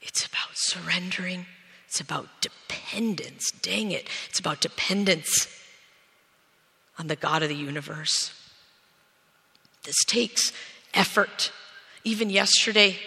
It's 0.02 0.26
about 0.26 0.50
surrendering. 0.54 1.46
It's 1.88 2.02
about 2.02 2.28
dependence. 2.42 3.50
Dang 3.62 3.92
it. 3.92 4.08
It's 4.30 4.40
about 4.40 4.62
dependence 4.62 5.48
on 6.98 7.08
the 7.08 7.16
God 7.16 7.44
of 7.44 7.50
the 7.50 7.56
universe. 7.56 8.34
This 9.84 10.04
takes 10.06 10.52
effort. 10.94 11.52
Even 12.04 12.30
yesterday, 12.30 12.98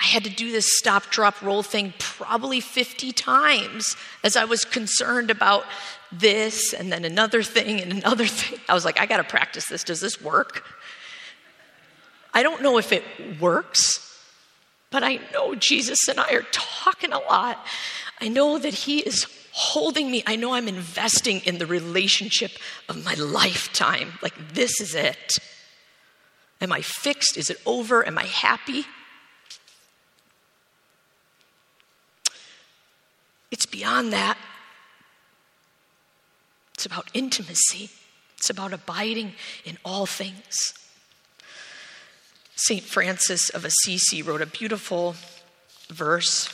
I 0.00 0.04
had 0.04 0.24
to 0.24 0.30
do 0.30 0.50
this 0.50 0.78
stop, 0.78 1.10
drop, 1.10 1.42
roll 1.42 1.62
thing 1.62 1.92
probably 1.98 2.60
50 2.60 3.12
times 3.12 3.96
as 4.24 4.34
I 4.34 4.44
was 4.44 4.64
concerned 4.64 5.30
about 5.30 5.64
this 6.10 6.72
and 6.72 6.90
then 6.90 7.04
another 7.04 7.42
thing 7.42 7.80
and 7.80 7.92
another 7.92 8.26
thing. 8.26 8.58
I 8.68 8.74
was 8.74 8.84
like, 8.84 8.98
I 8.98 9.06
got 9.06 9.18
to 9.18 9.24
practice 9.24 9.66
this. 9.68 9.84
Does 9.84 10.00
this 10.00 10.20
work? 10.20 10.64
I 12.32 12.42
don't 12.42 12.62
know 12.62 12.78
if 12.78 12.92
it 12.92 13.04
works, 13.40 14.06
but 14.90 15.02
I 15.02 15.20
know 15.32 15.54
Jesus 15.54 16.08
and 16.08 16.18
I 16.18 16.30
are 16.32 16.46
talking 16.50 17.12
a 17.12 17.18
lot. 17.18 17.58
I 18.20 18.28
know 18.28 18.58
that 18.58 18.72
He 18.72 19.00
is 19.00 19.26
holding 19.52 20.10
me. 20.10 20.22
I 20.26 20.36
know 20.36 20.54
I'm 20.54 20.68
investing 20.68 21.40
in 21.40 21.58
the 21.58 21.66
relationship 21.66 22.52
of 22.88 23.04
my 23.04 23.14
lifetime. 23.14 24.12
Like, 24.22 24.54
this 24.54 24.80
is 24.80 24.94
it. 24.94 25.34
Am 26.60 26.72
I 26.72 26.80
fixed? 26.80 27.36
Is 27.36 27.50
it 27.50 27.60
over? 27.66 28.06
Am 28.06 28.16
I 28.16 28.24
happy? 28.24 28.86
It's 33.50 33.66
beyond 33.66 34.12
that. 34.12 34.38
It's 36.74 36.86
about 36.86 37.10
intimacy, 37.12 37.90
it's 38.38 38.48
about 38.48 38.72
abiding 38.72 39.32
in 39.64 39.76
all 39.84 40.06
things. 40.06 40.74
St. 42.56 42.82
Francis 42.82 43.48
of 43.50 43.64
Assisi 43.64 44.22
wrote 44.22 44.42
a 44.42 44.46
beautiful 44.46 45.14
verse, 45.88 46.48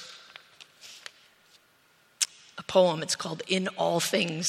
a 2.58 2.62
poem. 2.62 3.02
It's 3.02 3.16
called 3.16 3.42
In 3.48 3.68
All 3.76 4.00
Things. 4.00 4.48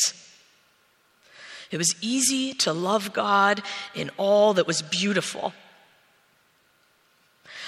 It 1.72 1.78
was 1.78 1.96
easy 2.02 2.54
to 2.56 2.74
love 2.74 3.12
God 3.12 3.62
in 3.94 4.10
all 4.18 4.54
that 4.54 4.68
was 4.68 4.82
beautiful. 4.82 5.54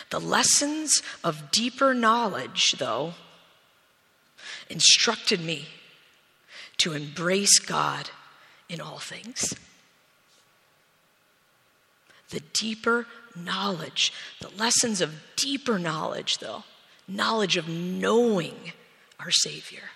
The 0.10 0.20
lessons 0.20 1.02
of 1.24 1.52
deeper 1.52 1.94
knowledge, 1.94 2.72
though, 2.78 3.14
instructed 4.70 5.42
me 5.42 5.68
to 6.78 6.94
embrace 6.94 7.60
God 7.60 8.10
in 8.68 8.80
all 8.80 9.00
things. 9.00 9.54
The 12.30 12.42
deeper 12.54 13.08
knowledge, 13.36 14.14
the 14.40 14.50
lessons 14.50 15.02
of 15.02 15.14
deeper 15.36 15.80
knowledge, 15.80 16.38
though, 16.38 16.64
knowledge 17.08 17.58
of 17.58 17.68
knowing 17.68 18.74
our 19.20 19.32
Savior, 19.32 19.90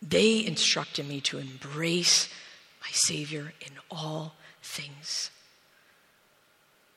they 0.00 0.44
instructed 0.44 1.08
me 1.08 1.20
to 1.22 1.38
embrace 1.38 2.28
my 2.80 2.88
Savior 2.92 3.52
in 3.60 3.72
all 3.90 4.34
things. 4.62 5.30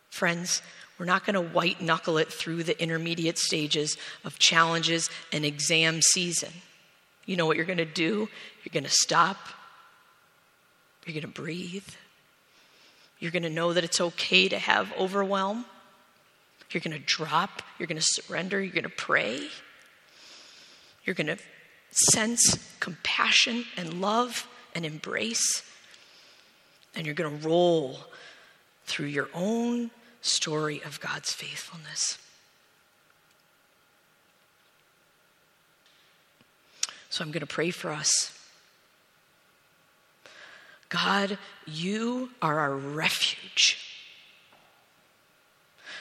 Friends, 0.09 0.61
we're 0.99 1.05
not 1.05 1.25
going 1.25 1.35
to 1.35 1.41
white 1.41 1.81
knuckle 1.81 2.17
it 2.17 2.31
through 2.31 2.63
the 2.63 2.79
intermediate 2.81 3.39
stages 3.39 3.97
of 4.25 4.37
challenges 4.37 5.09
and 5.31 5.45
exam 5.45 6.01
season. 6.01 6.51
You 7.25 7.37
know 7.37 7.45
what 7.45 7.55
you're 7.55 7.65
going 7.65 7.77
to 7.77 7.85
do? 7.85 8.27
You're 8.63 8.73
going 8.73 8.83
to 8.83 8.89
stop. 8.89 9.37
You're 11.05 11.13
going 11.13 11.33
to 11.33 11.41
breathe. 11.41 11.87
You're 13.19 13.31
going 13.31 13.43
to 13.43 13.49
know 13.49 13.73
that 13.73 13.83
it's 13.83 14.01
okay 14.01 14.49
to 14.49 14.59
have 14.59 14.91
overwhelm. 14.97 15.65
You're 16.71 16.81
going 16.81 16.99
to 16.99 17.05
drop. 17.05 17.61
You're 17.77 17.87
going 17.87 17.99
to 17.99 18.05
surrender. 18.05 18.61
You're 18.61 18.73
going 18.73 18.83
to 18.83 18.89
pray. 18.89 19.47
You're 21.05 21.15
going 21.15 21.27
to 21.27 21.37
sense 21.91 22.57
compassion 22.79 23.65
and 23.77 24.01
love 24.01 24.47
and 24.75 24.85
embrace. 24.85 25.63
And 26.93 27.05
you're 27.05 27.15
going 27.15 27.39
to 27.39 27.47
roll 27.47 27.99
through 28.85 29.07
your 29.07 29.29
own 29.33 29.91
story 30.21 30.81
of 30.85 30.99
God's 30.99 31.31
faithfulness. 31.31 32.17
So 37.09 37.23
I'm 37.23 37.31
going 37.31 37.41
to 37.41 37.47
pray 37.47 37.71
for 37.71 37.89
us. 37.89 38.35
God, 40.89 41.37
you 41.65 42.29
are 42.41 42.59
our 42.59 42.75
refuge. 42.75 43.77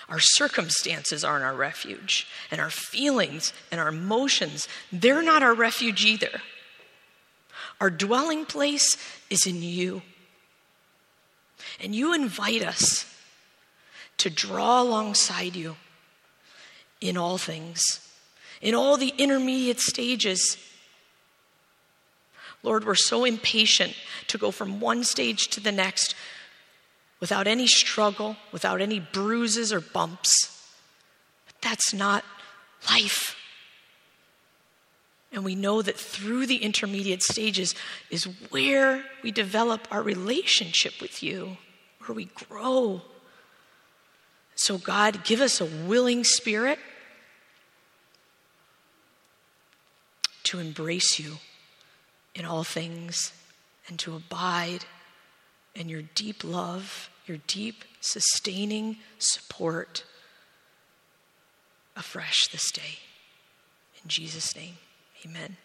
Our 0.09 0.21
circumstances 0.21 1.23
aren't 1.23 1.45
our 1.45 1.55
refuge, 1.55 2.27
and 2.51 2.61
our 2.61 2.71
feelings 2.71 3.53
and 3.71 3.79
our 3.79 3.89
emotions, 3.89 4.67
they're 4.91 5.23
not 5.23 5.43
our 5.43 5.53
refuge 5.53 6.05
either. 6.07 6.41
Our 7.81 7.91
dwelling 7.91 8.47
place 8.47 8.97
is 9.29 9.47
in 9.47 9.63
you. 9.63 10.03
And 11.81 11.95
you 11.95 12.15
invite 12.15 12.65
us 12.65 13.05
to 14.19 14.31
draw 14.31 14.83
alongside 14.83 15.57
you 15.57 15.77
in 17.01 17.17
all 17.17 17.39
things, 17.39 17.81
in 18.61 18.75
all 18.75 18.97
the 18.97 19.15
intermediate 19.19 19.81
stages. 19.81 20.57
Lord, 22.63 22.85
we're 22.85 22.95
so 22.95 23.25
impatient 23.25 23.95
to 24.27 24.39
go 24.39 24.51
from 24.51 24.81
one 24.81 25.05
stage 25.05 25.49
to 25.49 25.61
the 25.61 25.73
next 25.73 26.15
without 27.21 27.47
any 27.47 27.67
struggle, 27.67 28.37
without 28.53 28.81
any 28.81 29.01
bruises 29.01 29.73
or 29.73 29.81
bumps. 29.81 30.67
But 31.47 31.55
that's 31.61 31.95
not 31.95 32.25
life. 32.91 33.37
And 35.33 35.45
we 35.45 35.55
know 35.55 35.83
that 35.83 35.97
through 35.97 36.47
the 36.47 36.57
intermediate 36.57 37.23
stages 37.23 37.75
is 38.11 38.25
where 38.51 39.05
we 39.23 39.31
develop 39.31 39.87
our 39.91 40.03
relationship 40.03 40.95
with 41.01 41.23
you, 41.23 41.59
where 42.07 42.17
we 42.17 42.27
grow. 42.27 43.03
So, 44.59 44.77
God, 44.77 45.23
give 45.23 45.41
us 45.41 45.61
a 45.61 45.65
willing 45.65 46.25
spirit 46.25 46.81
to 50.43 50.59
embrace 50.59 51.21
you 51.21 51.37
in 52.35 52.45
all 52.45 52.65
things 52.65 53.33
and 53.87 54.01
to 54.01 54.17
abide 54.17 54.85
in 55.77 55.89
your 55.89 56.03
deep 56.17 56.43
love, 56.43 57.09
your 57.25 57.39
deep 57.47 57.85
sustaining 58.01 58.97
support 59.19 60.05
afresh 61.97 62.49
this 62.51 62.73
day. 62.73 62.99
In 64.03 64.09
Jesus' 64.09 64.57
name, 64.57 64.79
amen. 65.25 65.57